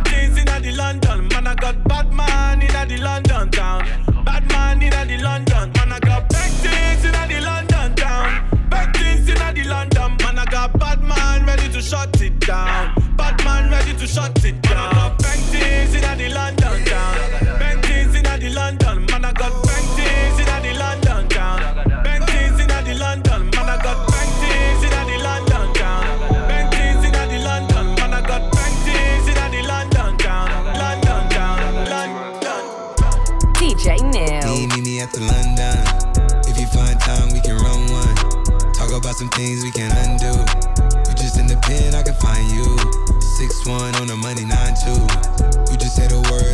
[0.04, 1.28] Things in the London.
[1.28, 3.80] Man, I got bad man in the London town.
[4.24, 5.72] Bad man in the London.
[5.76, 8.28] Man, I got things in the London town.
[8.94, 10.16] Things in the London.
[10.22, 12.94] Man, I got bad man ready to shut it down.
[13.16, 15.16] Bad man ready to shut it down.
[15.52, 17.14] In the London town.
[17.92, 19.06] In the London.
[19.06, 19.52] Man, I got
[20.40, 22.11] in the London town.
[35.02, 35.82] At the London.
[36.46, 38.14] If you find time, we can run one.
[38.72, 40.30] Talk about some things we can undo.
[40.30, 42.62] You just in the pen, I can find you.
[43.34, 45.02] Six one on the money, nine two.
[45.72, 46.51] You just say the word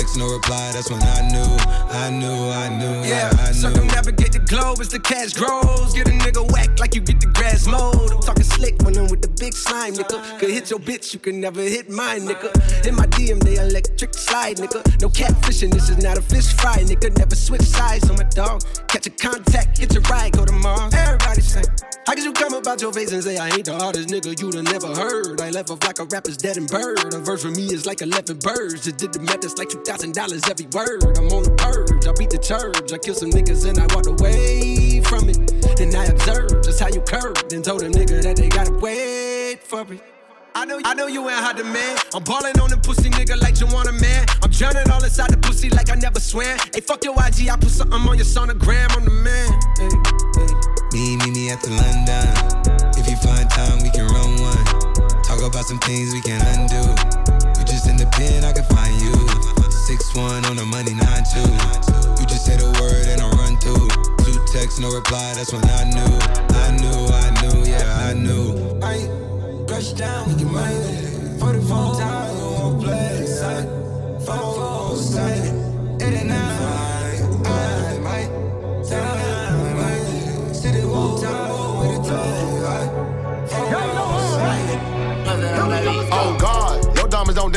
[0.00, 0.72] Two texts, no reply.
[0.72, 1.44] That's when I knew,
[1.92, 3.52] I knew, I knew, Yeah, I, I knew.
[3.52, 5.92] circumnavigate the globe as the cash grows.
[5.92, 8.10] Get a nigga whack like you get the grass mowed.
[8.10, 10.38] I'm talking slick when I'm with the big slime, nigga.
[10.38, 12.48] Could hit your bitch, you can never hit mine, nigga.
[12.86, 14.80] In my DM, they electric slide, nigga.
[15.02, 17.16] No catfishing, this is not a fish fry, nigga.
[17.18, 18.62] Never switch sides on my dog.
[18.88, 20.94] Catch a contact, get your ride, go to Mars.
[20.94, 21.62] Everybody say,
[22.06, 24.54] How could you come about your face and say I ain't the hardest nigga you'd
[24.54, 25.40] have never heard?
[25.42, 27.12] I left off like a rapper's dead and bird.
[27.12, 28.84] A verse for me is like 11 birds.
[28.84, 29.89] Just did the math, it's like $2,000
[30.50, 31.02] every word.
[31.18, 32.92] I'm on the purge, I beat the church.
[32.92, 35.38] I kill some niggas and I walked away from it.
[35.76, 39.62] Then I observed just how you curved and told them nigga that they gotta wait
[39.62, 40.02] for it.
[40.54, 41.96] I know, I know you ain't hard hot man.
[42.14, 44.26] I'm ballin' on the pussy nigga like you want a man.
[44.42, 46.58] I'm drowning all inside the pussy like I never swam.
[46.74, 48.90] Hey, fuck your IG, I put something on your sonogram.
[48.94, 49.50] I'm the man.
[49.78, 49.90] Hey,
[50.38, 50.50] hey.
[50.92, 52.26] Me, meet me at the London.
[52.98, 54.64] If you find time, we can run one.
[55.22, 56.82] Talk about some things we can undo.
[57.58, 59.59] You just in the pen, I can find you.
[59.90, 61.42] Six one on the money, nine two.
[62.22, 63.90] You just say the word and I run through.
[64.22, 65.34] Two texts, no reply.
[65.34, 66.14] That's when I knew,
[66.62, 68.78] I knew, I knew, yeah, I knew.
[68.86, 69.10] I
[69.66, 71.40] brush down with your mind.
[71.40, 73.26] 44 time, you won't play.
[74.24, 75.50] Phone, phone, sight.
[76.00, 77.79] 89, I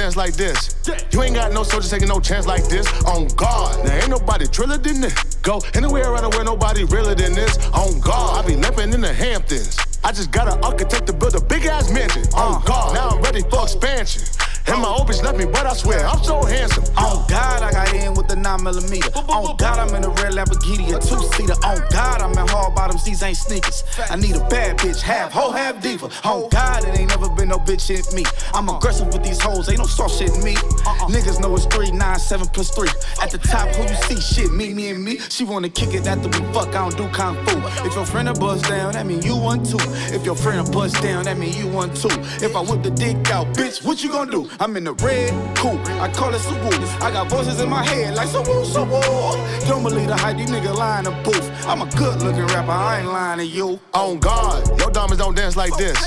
[0.03, 0.75] dance like this.
[1.11, 2.85] You ain't got no soldiers taking no chance like this.
[3.05, 5.13] On God, now ain't nobody triller than this.
[5.35, 7.57] Go anywhere around the world, nobody realer than this.
[7.71, 9.79] On God, I be limping in the Hamptons.
[10.03, 12.23] I just got an architect to build a big ass mansion.
[12.35, 12.67] On uh-huh.
[12.67, 14.23] God, now I'm ready for expansion.
[14.67, 16.85] And my old bitch left me, but I swear I'm so handsome.
[16.97, 19.11] On God, I got in with the 9 millimeter.
[19.15, 21.53] On oh, God, I'm in a red Lamborghini, a two seater.
[21.65, 23.83] On oh, God, I'm in hard bottoms, these ain't sneakers.
[24.09, 26.09] I need a bad bitch, half hoe, half diva.
[26.23, 28.23] On God, it ain't never been no bitch in me.
[28.53, 28.77] I'm uh-uh.
[28.77, 30.55] aggressive with these hoes, ain't no soft shit in me.
[30.55, 31.07] Uh-uh.
[31.09, 32.87] Niggas know it's 3, 9, 7 plus 3.
[33.21, 34.21] At the top, who you see?
[34.21, 35.19] Shit, me, me, and me.
[35.29, 37.59] She wanna kick it after we fuck, I don't do kung fu.
[37.85, 39.77] If your friend a bust down, that mean you want too.
[40.15, 42.09] If your friend a bust down, that mean you want too.
[42.43, 44.49] If I whip the dick out, bitch, what you gonna do?
[44.59, 47.01] I'm in the red coupe, I call it Subaru.
[47.01, 49.67] I got voices in my head like Subaru, Subaru.
[49.67, 51.67] Don't believe the hype, these niggas lying in the booth.
[51.67, 53.79] I'm a good looking rapper, I ain't lying to you.
[53.93, 55.97] On God, your diamonds don't dance like this.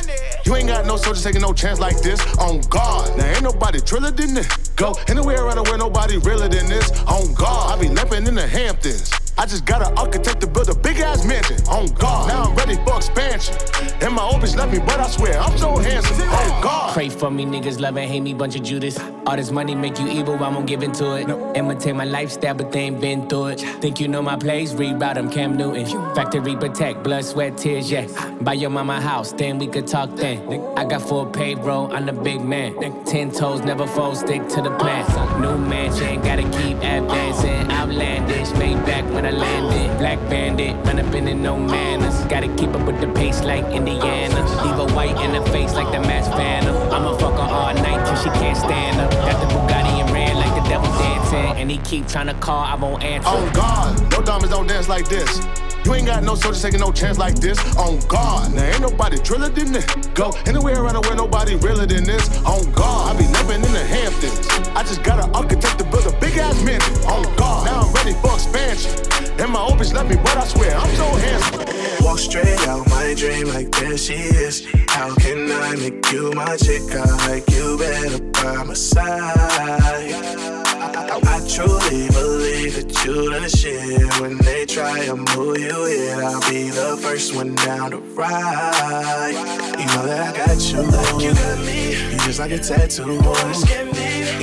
[0.44, 2.20] You ain't got no soldiers taking no chance like this.
[2.38, 4.68] On God, now ain't nobody triller than this.
[4.76, 6.90] Go anywhere around the world, nobody realer than this.
[7.06, 9.25] On God, I be limping in the Hamptons.
[9.38, 11.58] I just got an architect to build a big ass mansion.
[11.68, 13.54] On God, now I'm ready for expansion.
[14.00, 16.28] And my old bitch left me, but I swear I'm so handsome.
[16.28, 16.94] On God.
[16.94, 18.98] Pray for me, niggas love and hate me, bunch of Judas.
[19.26, 21.28] All this money make you evil, I won't give into it.
[21.54, 23.60] Imitate my lifestyle, but they ain't been through it.
[23.82, 25.84] Think you know my plays, reroute them, Cam Newton.
[26.14, 28.06] Factory protect, blood, sweat, tears, yeah.
[28.40, 30.48] Buy your mama house, then we could talk then.
[30.78, 33.04] I got full payroll, I'm the big man.
[33.04, 35.04] Ten toes, never fold, stick to the plan.
[35.42, 37.70] New mansion, gotta keep advancing.
[37.70, 39.98] Outlandish, made back when I landed.
[39.98, 42.14] Black bandit, run up in it, no manners.
[42.26, 44.40] Gotta keep up with the pace like Indiana.
[44.62, 46.76] Leave a white in the face like the masked phantom.
[46.92, 49.10] I'ma fuck her all night till she can't stand up.
[49.10, 51.60] Got the Bugatti in red like the devil dancing.
[51.60, 53.28] And he keep trying to call, I won't answer.
[53.28, 55.40] Oh God, no diamonds don't dance like this.
[55.86, 57.60] You ain't got no soldiers taking no chance like this.
[57.76, 59.86] On God, now ain't nobody driller than this.
[60.14, 62.26] Go anywhere around the world, nobody realer than this.
[62.44, 64.48] On God, I be living in the Hamptons.
[64.74, 66.92] I just got an architect to build a big ass mansion.
[67.04, 68.90] On God, now I'm ready for expansion.
[69.38, 72.04] And my bitch left me, but I swear I'm so handsome.
[72.04, 74.66] Walk straight out my dream like there she is.
[74.88, 76.82] How can I make you my chick?
[76.90, 80.55] I like you better by my side.
[80.98, 84.20] I truly believe that you the shit.
[84.20, 89.32] When they try to move you in, I'll be the first one down to ride.
[89.78, 90.80] You know that I got you.
[90.80, 92.12] Like you got me.
[92.12, 93.12] You just like a tattoo.
[93.12, 93.18] You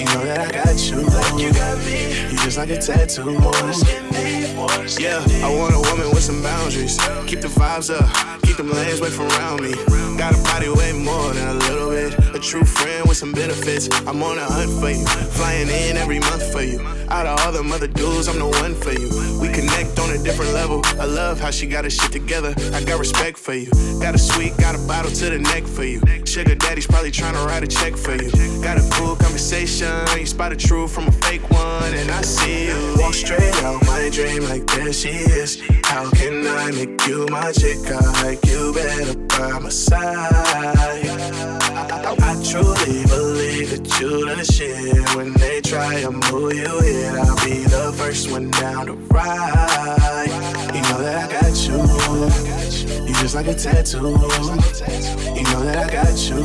[0.06, 0.98] know that I got you.
[1.02, 2.30] Like you got me.
[2.30, 3.40] You just like a tattoo.
[3.40, 4.04] boy.
[5.00, 6.98] Yeah, I want a woman with some boundaries.
[7.26, 9.74] Keep the vibes up, keep them lanes away from around me.
[10.18, 12.33] Got a body way more than a little bit.
[12.44, 13.90] True friend with some benefits.
[14.06, 16.78] I'm on a hunt for you, flying in every month for you.
[17.10, 19.10] Out of all them other dudes, I'm the one for you.
[19.40, 20.82] We connect on a different level.
[21.00, 22.54] I love how she got her shit together.
[22.74, 23.72] I got respect for you.
[24.02, 26.02] Got a sweet, got a bottle to the neck for you.
[26.26, 28.30] Sugar daddy's probably trying to write a check for you.
[28.62, 30.06] Got a cool conversation.
[30.20, 32.96] You spot a true from a fake one, and I see you.
[33.00, 35.62] Walk straight out my dream like there she is.
[35.86, 37.80] How can I make you my chick?
[37.88, 41.63] I like you better by my side.
[41.76, 45.16] I truly believe that you the shit.
[45.16, 50.30] When they try to move you in, I'll be the first one down to ride.
[50.74, 52.63] You know that I got you.
[53.06, 53.98] You just like a tattoo.
[53.98, 56.38] You know that I got you.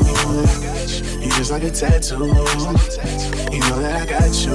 [1.20, 2.26] You just like a tattoo.
[2.26, 4.54] You know that I got you.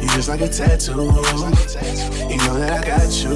[0.00, 0.92] You just like a tattoo.
[0.92, 3.32] You know that I got you.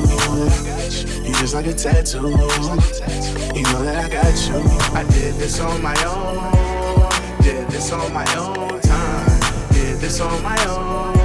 [1.24, 2.18] You just like a tattoo.
[2.18, 4.58] You know that I got you.
[4.96, 7.42] I did this on my own.
[7.42, 9.40] Did this on my own time.
[9.72, 11.17] Did this on my own.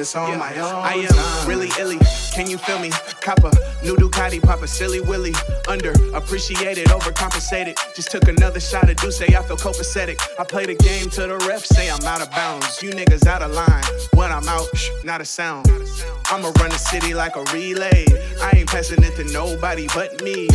[0.00, 0.82] This on my own.
[0.82, 1.98] I am really illy.
[2.32, 2.88] Can you feel me?
[3.20, 3.50] Copper,
[3.82, 5.34] new Ducati, pop a silly willy.
[5.68, 7.76] Under appreciated, overcompensated.
[7.94, 10.18] Just took another shot of D'ussé, I feel copacetic.
[10.38, 12.82] I play the game to the refs say I'm out of bounds.
[12.82, 13.84] You niggas out of line.
[14.14, 15.66] When I'm out, shh, not a sound.
[16.30, 18.06] I'ma run the city like a relay.
[18.40, 20.48] I ain't passing it to nobody but me.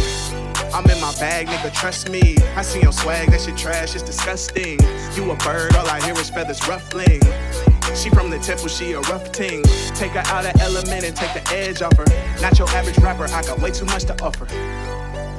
[0.73, 2.35] I'm in my bag, nigga, trust me.
[2.55, 4.79] I see your swag, that shit trash, it's disgusting.
[5.13, 7.21] You a bird, all I hear is feathers ruffling.
[7.93, 9.63] She from the temple, she a rough ting.
[9.93, 12.05] Take her out of element and take the edge off her.
[12.41, 14.45] Not your average rapper, I got way too much to offer.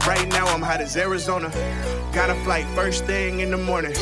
[0.06, 1.50] Right now I'm hot as Arizona.
[2.12, 3.92] Got a flight first thing in the morning.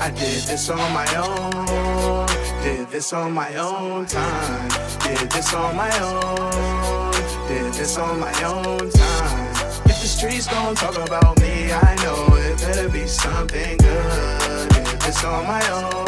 [0.00, 2.26] I did this on my own.
[2.62, 4.68] Did this on my own time.
[5.00, 7.12] Did this on my own.
[7.48, 9.50] Did this on my own time.
[9.84, 14.68] If the streets gon' talk about me, I know it better be something good.
[14.70, 16.05] Did this on my own.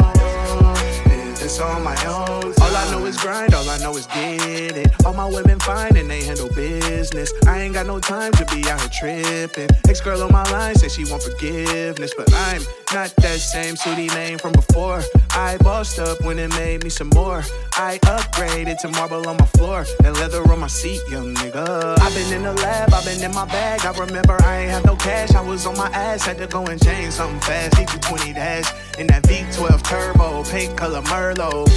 [1.49, 2.53] This on my own.
[2.61, 4.87] All I know is grind, all I know is get it.
[5.03, 7.33] All my women fine and they handle business.
[7.47, 9.69] I ain't got no time to be out here tripping.
[9.89, 12.61] Ex girl on my line say she want forgiveness, but I'm
[12.93, 15.01] not that same sooty name from before.
[15.31, 17.43] I bossed up when it made me some more.
[17.73, 21.97] I upgraded to marble on my floor and leather on my seat, young nigga.
[21.99, 23.85] I've been in the lab, I've been in my bag.
[23.85, 26.65] I remember I ain't have no cash, I was on my ass, had to go
[26.67, 27.73] and change something fast.
[27.75, 31.01] D220 dash in that V12 turbo, pink color
[31.39, 31.69] Merlot.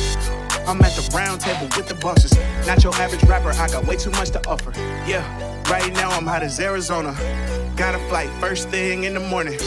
[0.66, 2.36] I'm at the round table with the bosses.
[2.66, 4.72] Not your average rapper, I got way too much to offer.
[5.06, 5.24] Yeah,
[5.70, 7.14] right now I'm hot as Arizona.
[7.76, 9.58] Got a flight first thing in the morning.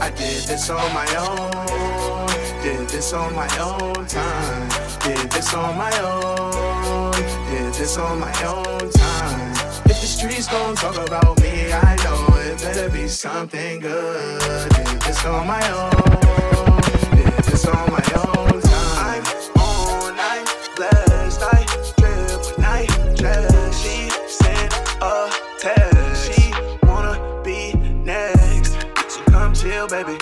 [0.00, 2.28] I did this on my own.
[2.62, 4.68] Did this on my own time.
[5.00, 7.12] Did this on my own.
[7.50, 9.50] Did this on my own time.
[9.84, 14.70] If the streets gon' talk about me, I know it better be something good.
[14.70, 16.80] Did this on my own.
[17.16, 18.77] Did this on my own time.
[29.78, 30.16] Chill, baby.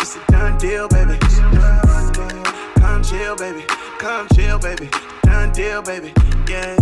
[0.00, 1.18] It's a done deal, baby.
[2.78, 3.64] Come chill, baby.
[3.98, 4.88] Come chill, baby.
[5.24, 6.14] Done deal, baby.
[6.48, 6.76] Yeah.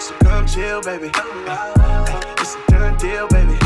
[0.00, 1.10] So come chill, baby.
[1.14, 3.61] It's a done deal, baby.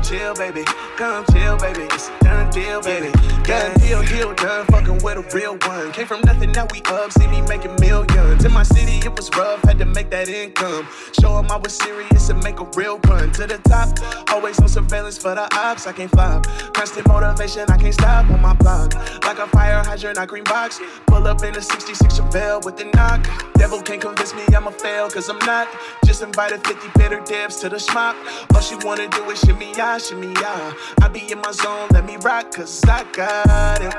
[0.00, 0.64] Come chill, baby.
[0.96, 1.82] Come chill, baby.
[1.82, 3.12] It's a done deal, baby.
[3.44, 4.64] Done deal, deal, done.
[4.66, 5.92] Fucking with a real one.
[5.92, 7.12] Came from nothing, now we up.
[7.12, 8.42] See me making millions.
[8.46, 9.62] In my city, it was rough.
[9.64, 10.88] Had to make that income.
[11.20, 13.90] Show 'em I was serious and make a real run to the top.
[14.32, 15.86] Always on surveillance for the ops.
[15.86, 16.46] I can't flop.
[16.72, 18.94] Constant motivation, I can't stop on my block.
[19.26, 20.80] Like a fire hydrant, I green box.
[21.08, 23.20] Pull up in a 66 Chevelle with the knock.
[23.54, 25.68] Devil can't convince me I'ma fail, cause I'm not.
[26.06, 28.16] Just invited 50 bitter dips to the schmuck.
[28.54, 30.72] All she wanna do is shimmy ya, shimmy ya.
[31.02, 33.94] I be in my zone, let me rock, cause I got it.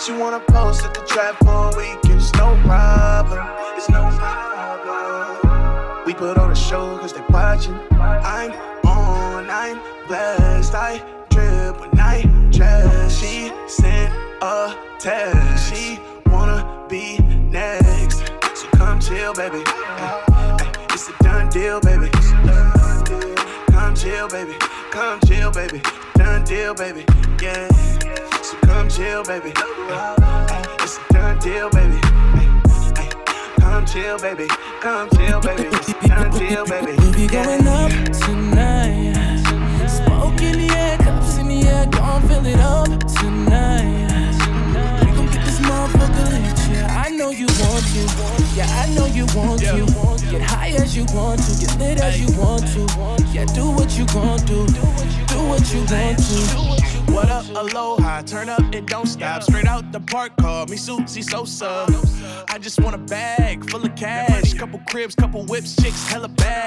[0.00, 3.44] She wanna post at the trap for a week, it's no problem.
[3.76, 6.04] It's no problem.
[6.06, 7.78] We put on a show cause they watching.
[7.90, 8.52] I'm
[8.86, 10.74] on, I'm blessed.
[10.74, 13.18] I drip when I dress.
[13.18, 14.12] She sent
[14.42, 15.74] a text.
[15.74, 17.18] She wanna be
[17.50, 18.18] next.
[18.54, 19.62] So come chill, baby.
[20.94, 22.10] It's a done deal, baby.
[23.96, 24.52] Come chill, baby.
[24.90, 25.80] Come chill, baby.
[26.16, 27.02] Done deal, baby.
[27.40, 27.66] Yeah.
[28.42, 29.52] So come chill, baby.
[29.56, 31.98] Ay, It's a done deal, baby.
[32.04, 32.46] Ay,
[32.98, 33.08] ay,
[33.58, 34.48] Come chill, baby.
[34.82, 35.62] Come chill, baby.
[35.72, 36.92] It's a done deal, baby.
[36.98, 39.14] We'll be going up tonight.
[39.88, 43.65] Smoke in the air, cups in the air, gon' fill it up tonight.
[47.16, 48.66] Know you want to, yeah.
[48.68, 50.30] I know you want to.
[50.30, 52.80] Get high as you want to, get lit as you want to.
[53.32, 57.12] Yeah, do what you gon' do, do what you want to.
[57.12, 58.22] What up, aloha?
[58.22, 59.42] Turn up and don't stop.
[59.42, 61.86] Straight out the park, call me Susie Sosa.
[62.48, 64.52] I just want a bag full of cash.
[64.52, 66.66] Couple cribs, couple whips, chicks, hella bad.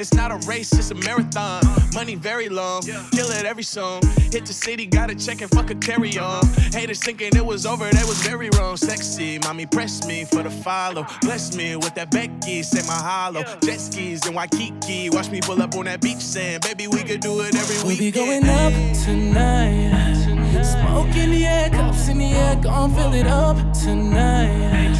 [0.00, 1.62] It's not a race, it's a marathon.
[1.92, 4.00] Money very long, kill it every song.
[4.32, 6.42] Hit the city, gotta check and fuck a carry on.
[6.72, 8.78] Haters thinking it was over, they was very wrong.
[8.78, 11.04] Sexy, mommy, press me for the follow.
[11.20, 13.44] Bless me with that Becky, say my hollow.
[13.62, 16.62] Jet skis in Waikiki, watch me pull up on that beach sand.
[16.62, 18.72] Baby, we could do it every We'll be going up
[19.04, 20.19] tonight.
[20.62, 24.90] Smoke in the air, cups in the air, gon' fill it up tonight.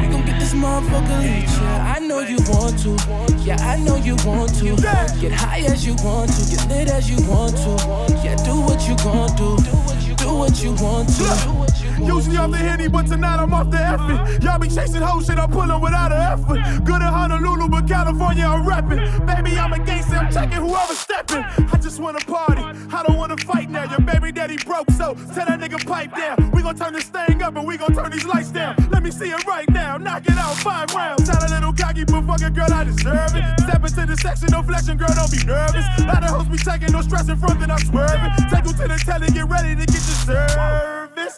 [0.00, 1.94] We gon' get this motherfucker lit, yeah.
[1.96, 2.96] I know you want to,
[3.44, 3.56] yeah.
[3.60, 4.74] I know you want to.
[5.20, 7.76] Get high as you want to, get lit as you want to.
[8.24, 11.66] Yeah, do what you gon' do, do what you want to.
[12.04, 14.42] Usually I'm the henny, but tonight I'm off the effing.
[14.42, 16.84] Y'all be chasing whole shit, I'm pulling without an effort.
[16.84, 19.26] Good in Honolulu, but California I'm reppin'.
[19.26, 21.38] Baby, I'm a gangster, I'm checking whoever's stepping.
[21.38, 23.84] I just wanna party, I don't wanna fight now.
[23.84, 26.50] Your baby daddy broke, so tell that nigga pipe down.
[26.52, 28.76] We gon' turn this thing up and we gon' turn these lights down.
[28.92, 31.26] Let me see it right now, knock it out five rounds.
[31.26, 33.44] Sound a little cocky, but fucking girl, I deserve it.
[33.60, 35.84] Step into the section, no flexing, girl, don't be nervous.
[36.04, 38.32] Lot of hoes be taking no stress in front, then I'm swerving.
[38.50, 41.36] Take you to the telly, get ready to get your service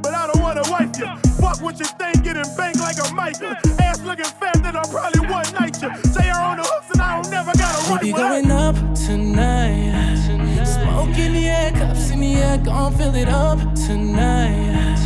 [0.00, 1.06] but I don't wanna wife you.
[1.40, 3.58] Fuck what you think, getting banked like a Micah.
[3.78, 5.90] Ass looking fat, then I probably one night you.
[6.12, 8.50] Say her on the hooks and I don't never got a We'll right be going
[8.50, 10.16] up tonight.
[10.64, 14.96] Smoke in the air, cups in the air, gon' fill it up tonight.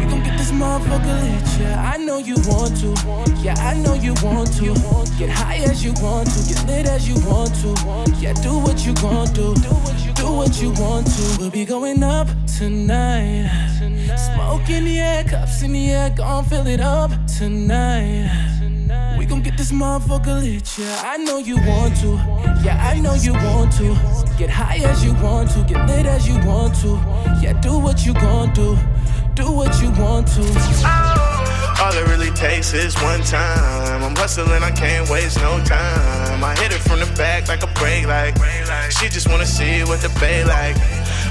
[0.00, 1.92] We gon' get this motherfucker lit, yeah.
[1.92, 2.88] I know you want to,
[3.42, 3.56] yeah.
[3.58, 4.72] I know you want to.
[5.18, 7.68] Get high as you want to, get lit as you want to.
[8.18, 11.36] Yeah, do what you gon' do, do what you want to.
[11.38, 13.48] We'll be going up tonight.
[14.34, 18.30] Smoke in the air, cups in the air, gon' fill it up tonight.
[19.18, 21.02] We gon' get this motherfucker lit, yeah.
[21.04, 22.08] I know you want to,
[22.64, 22.90] yeah.
[22.92, 23.96] I know you want to.
[24.38, 26.88] Get high as you want to, get lit as you want to.
[27.42, 28.76] Yeah, do what you gon' do,
[29.34, 30.42] do what you want to.
[30.86, 31.33] Oh.
[31.80, 34.02] All it really takes is one time.
[34.02, 36.42] I'm hustling, I can't waste no time.
[36.42, 38.34] I hit it from the back like a brake light.
[38.90, 40.76] She just wanna see what the bay like.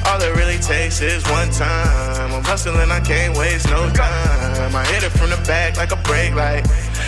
[0.05, 2.31] All it really takes is one time.
[2.33, 4.75] I'm hustling, I can't waste no time.
[4.75, 6.67] I hit it from the back like a brake light.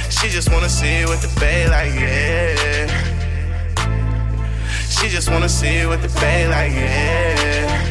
[0.09, 2.87] She just wanna see what the bay like, yeah.
[4.87, 7.81] She just wanna see what the bay like, yeah.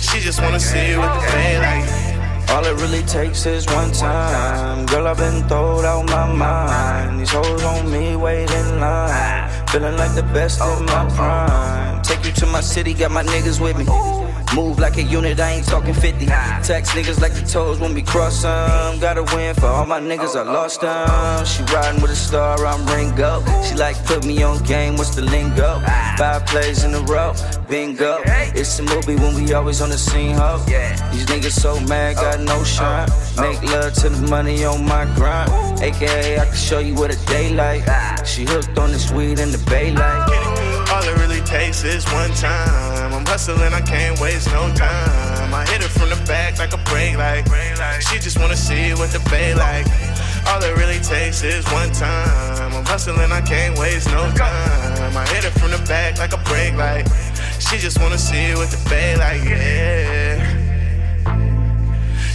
[0.00, 2.05] She just wanna see what the bay like.
[2.48, 4.86] All it really takes is one time.
[4.86, 7.20] Girl, I've been throwed out my mind.
[7.20, 9.50] These hoes on me, wait in line.
[9.68, 12.02] Feeling like the best of my prime.
[12.02, 14.25] Take you to my city, got my niggas with me.
[14.54, 16.26] Move like a unit, I ain't talking 50.
[16.26, 18.98] Text niggas like the toes when we cross them.
[19.00, 21.44] Gotta win for all my niggas, I lost them.
[21.44, 23.44] She riding with a star, I'm Ringo.
[23.62, 25.80] She like put me on game, what's the lingo?
[26.16, 27.34] Five plays in a row,
[27.68, 28.18] bingo.
[28.54, 30.58] It's a movie when we always on the scene, ho.
[31.12, 33.08] These niggas so mad, got no shine.
[33.38, 35.50] Make love to the money on my grind.
[35.82, 37.84] AKA, I can show you what a day like.
[38.24, 40.85] She hooked on this weed in the bay like.
[40.92, 43.12] All it really takes is one time.
[43.12, 45.52] I'm hustling, I can't waste no time.
[45.52, 47.44] I hit it from the back like a brake light.
[48.00, 49.86] She just wanna see what the bay like.
[50.48, 52.72] All it really takes is one time.
[52.72, 55.16] I'm hustling, I can't waste no time.
[55.16, 57.08] I hit it from the back like a brake light.
[57.58, 60.38] She just wanna see what the bay like, yeah.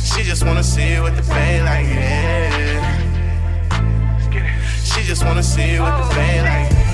[0.03, 2.81] She just wanna see what the bay like, yeah.
[4.83, 6.90] She just wanna see what the bay like.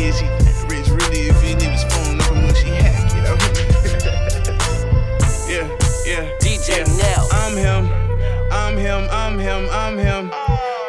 [0.00, 0.22] Is
[0.64, 0.88] rich?
[0.88, 3.12] Really, if he leave his phone number when she hack
[5.46, 5.68] yeah,
[6.06, 6.24] yeah.
[6.40, 6.96] DJ yeah.
[6.96, 7.28] Nell.
[7.30, 7.84] I'm him.
[8.50, 9.06] I'm him.
[9.10, 9.68] I'm him.
[9.70, 10.30] I'm him.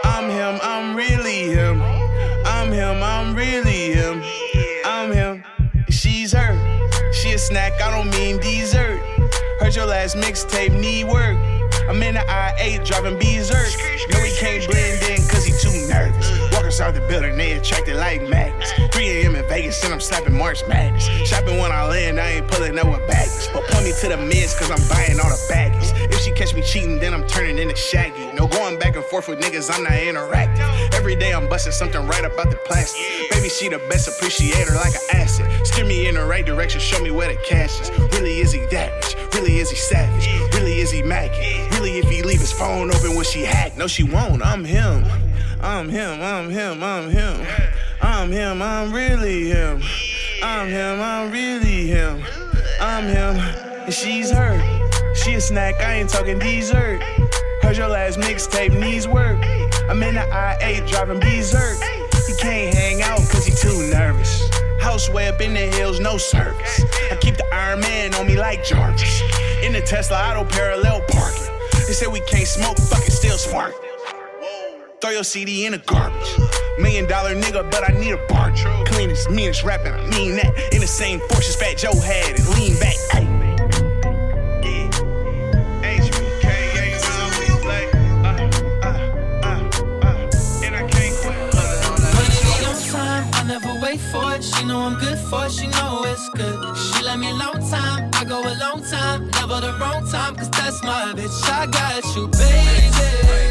[0.06, 0.60] I'm him.
[0.64, 1.82] I'm really him.
[2.46, 3.04] I'm him.
[3.04, 4.24] I'm really him.
[4.86, 5.44] I'm him.
[5.90, 6.56] She's her.
[7.12, 7.74] She a snack.
[7.82, 9.02] I don't mean dessert.
[9.60, 11.38] Heard your last mixtape need work.
[11.90, 13.68] I'm in the I-8 driving berserk.
[14.10, 16.51] No, he can't blend in cause he too nervous.
[16.72, 18.72] Walk inside the building, they attracted like magnets.
[18.96, 19.36] 3 a.m.
[19.36, 21.04] in Vegas and I'm slapping March Madness.
[21.28, 23.50] Shopping when I land, I ain't pulling up with baggage.
[23.52, 25.92] But point me to the mids cause I'm buying all the baggage.
[26.10, 28.32] If she catch me cheating, then I'm turning into Shaggy.
[28.32, 30.64] No going back and forth with niggas, I'm not interacting.
[30.94, 33.02] Every day I'm busting something right about the plastic.
[33.32, 35.68] Baby, she the best appreciator like an asset.
[35.68, 37.90] Steer me in the right direction, show me where the cash is.
[38.16, 39.34] Really, is he that rich?
[39.34, 40.28] Really, is he savage?
[40.54, 41.70] Really, is he macking?
[41.72, 43.78] Really, if he leave his phone open, will she hack?
[43.78, 44.46] No, she won't.
[44.46, 45.04] I'm him.
[45.64, 46.22] I'm him.
[46.22, 46.84] I'm him.
[46.84, 47.46] I'm him.
[48.02, 48.62] I'm him.
[48.64, 49.80] I'm really him.
[50.42, 51.00] I'm him.
[51.00, 52.24] I'm really him.
[52.80, 53.38] I'm him.
[53.86, 54.60] And she's her.
[55.14, 55.76] She a snack.
[55.80, 57.04] I ain't talking dessert.
[57.62, 59.38] Heard your last mixtape needs work.
[59.88, 61.78] I'm in the I-8 driving berserk.
[62.26, 64.50] He can't hang out cause he too nervous.
[64.80, 66.84] House way up in the hills, no service.
[67.12, 69.22] I keep the Iron Man on me like Jarvis.
[69.62, 71.54] In the Tesla, auto parallel parking.
[71.86, 73.76] They say we can't smoke, fuck it, still smart.
[75.02, 76.38] Throw your CD in the garbage.
[76.78, 78.54] Million dollar nigga, but I need a bar.
[78.86, 80.54] Cleanest, meanest rapping, I mean that.
[80.76, 82.94] In the same force as Fat Joe had and lean back.
[83.14, 83.26] Ay.
[88.24, 88.38] Uh,
[88.84, 89.00] uh,
[92.94, 94.44] uh, I never wait for it.
[94.44, 96.78] She know I'm good for it, she know it's good.
[96.78, 100.52] She let me long time, I go a long time, never the wrong time, cause
[100.52, 101.50] that's my bitch.
[101.50, 103.51] I got you, baby.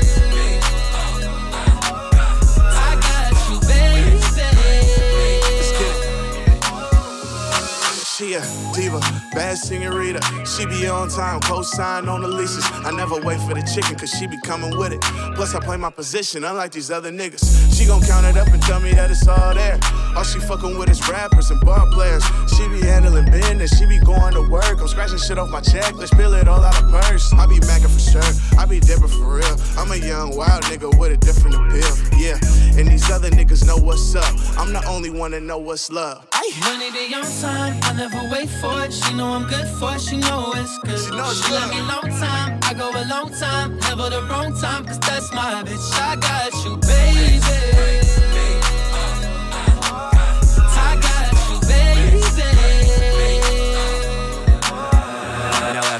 [8.20, 8.42] She a
[8.74, 9.00] diva,
[9.32, 10.20] bad senorita.
[10.44, 12.62] She be on time, co-sign on the leases.
[12.70, 15.00] I never wait for the chicken, cause she be coming with it.
[15.36, 17.69] Plus, I play my position, unlike these other niggas.
[17.80, 19.80] She gon' count it up and tell me that it's all there.
[20.14, 22.22] All she fucking with is rappers and bar players.
[22.54, 24.78] She be handling business, she be going to work.
[24.78, 27.32] I'm scratching shit off my checklist, spill it all out of purse.
[27.32, 29.56] I be macking for sure, I be dipping for real.
[29.78, 32.20] I'm a young wild nigga with a different appeal.
[32.20, 32.36] Yeah,
[32.78, 34.28] and these other niggas know what's up.
[34.58, 36.26] I'm the only one that know what's love.
[36.34, 38.92] I Money be on time, I never wait for it.
[38.92, 41.00] She know I'm good for it, she know it's good.
[41.00, 44.52] She, know she let me long time, I go a long time, never the wrong
[44.60, 45.92] time, cause that's my bitch.
[45.94, 47.69] I got you, baby.
[47.72, 47.99] I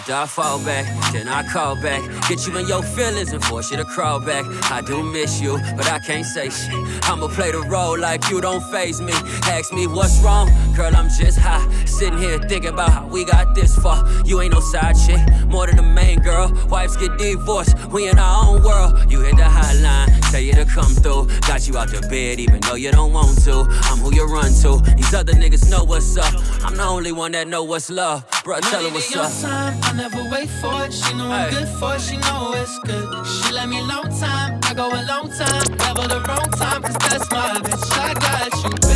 [0.01, 2.01] after I fall back, then I call back.
[2.27, 4.47] Get you in your feelings and force you to crawl back.
[4.71, 6.73] I do miss you, but I can't say shit.
[7.03, 9.13] I'ma play the role like you don't phase me.
[9.45, 11.67] Ask me what's wrong, girl, I'm just high.
[11.85, 14.07] Sitting here thinking about how we got this far.
[14.25, 16.51] You ain't no side chick, more than the main girl.
[16.69, 19.11] Wives get divorced, we in our own world.
[19.11, 21.29] You hit the hotline, tell you to come through.
[21.41, 23.67] Got you out the bed, even though you don't want to.
[23.83, 24.81] I'm who you run to.
[24.97, 26.33] These other niggas know what's up.
[26.65, 28.27] I'm the only one that know what's love.
[28.45, 29.91] Bruh, tell her what's up.
[30.01, 30.93] Never wait for it.
[30.93, 33.27] She know I'm good for it, she know it's good.
[33.27, 36.97] She let me long time, I go a long time, never the wrong time, cause
[37.05, 37.87] that's my bitch.
[37.93, 38.90] I got you,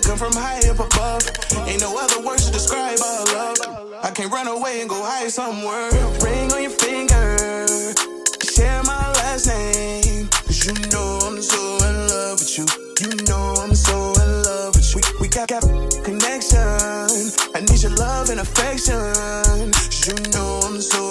[0.00, 1.22] come from high up above.
[1.68, 3.58] Ain't no other words to describe our love.
[4.02, 5.90] I can't run away and go hide somewhere.
[6.24, 7.36] Ring on your finger,
[8.40, 10.28] share my last name.
[10.28, 12.66] Cause you know I'm so in love with you.
[13.04, 15.02] You know I'm so in love with you.
[15.20, 15.62] We, we got, got
[16.04, 16.58] connection.
[17.54, 18.96] I need your love and affection.
[18.96, 21.01] Cause you know I'm so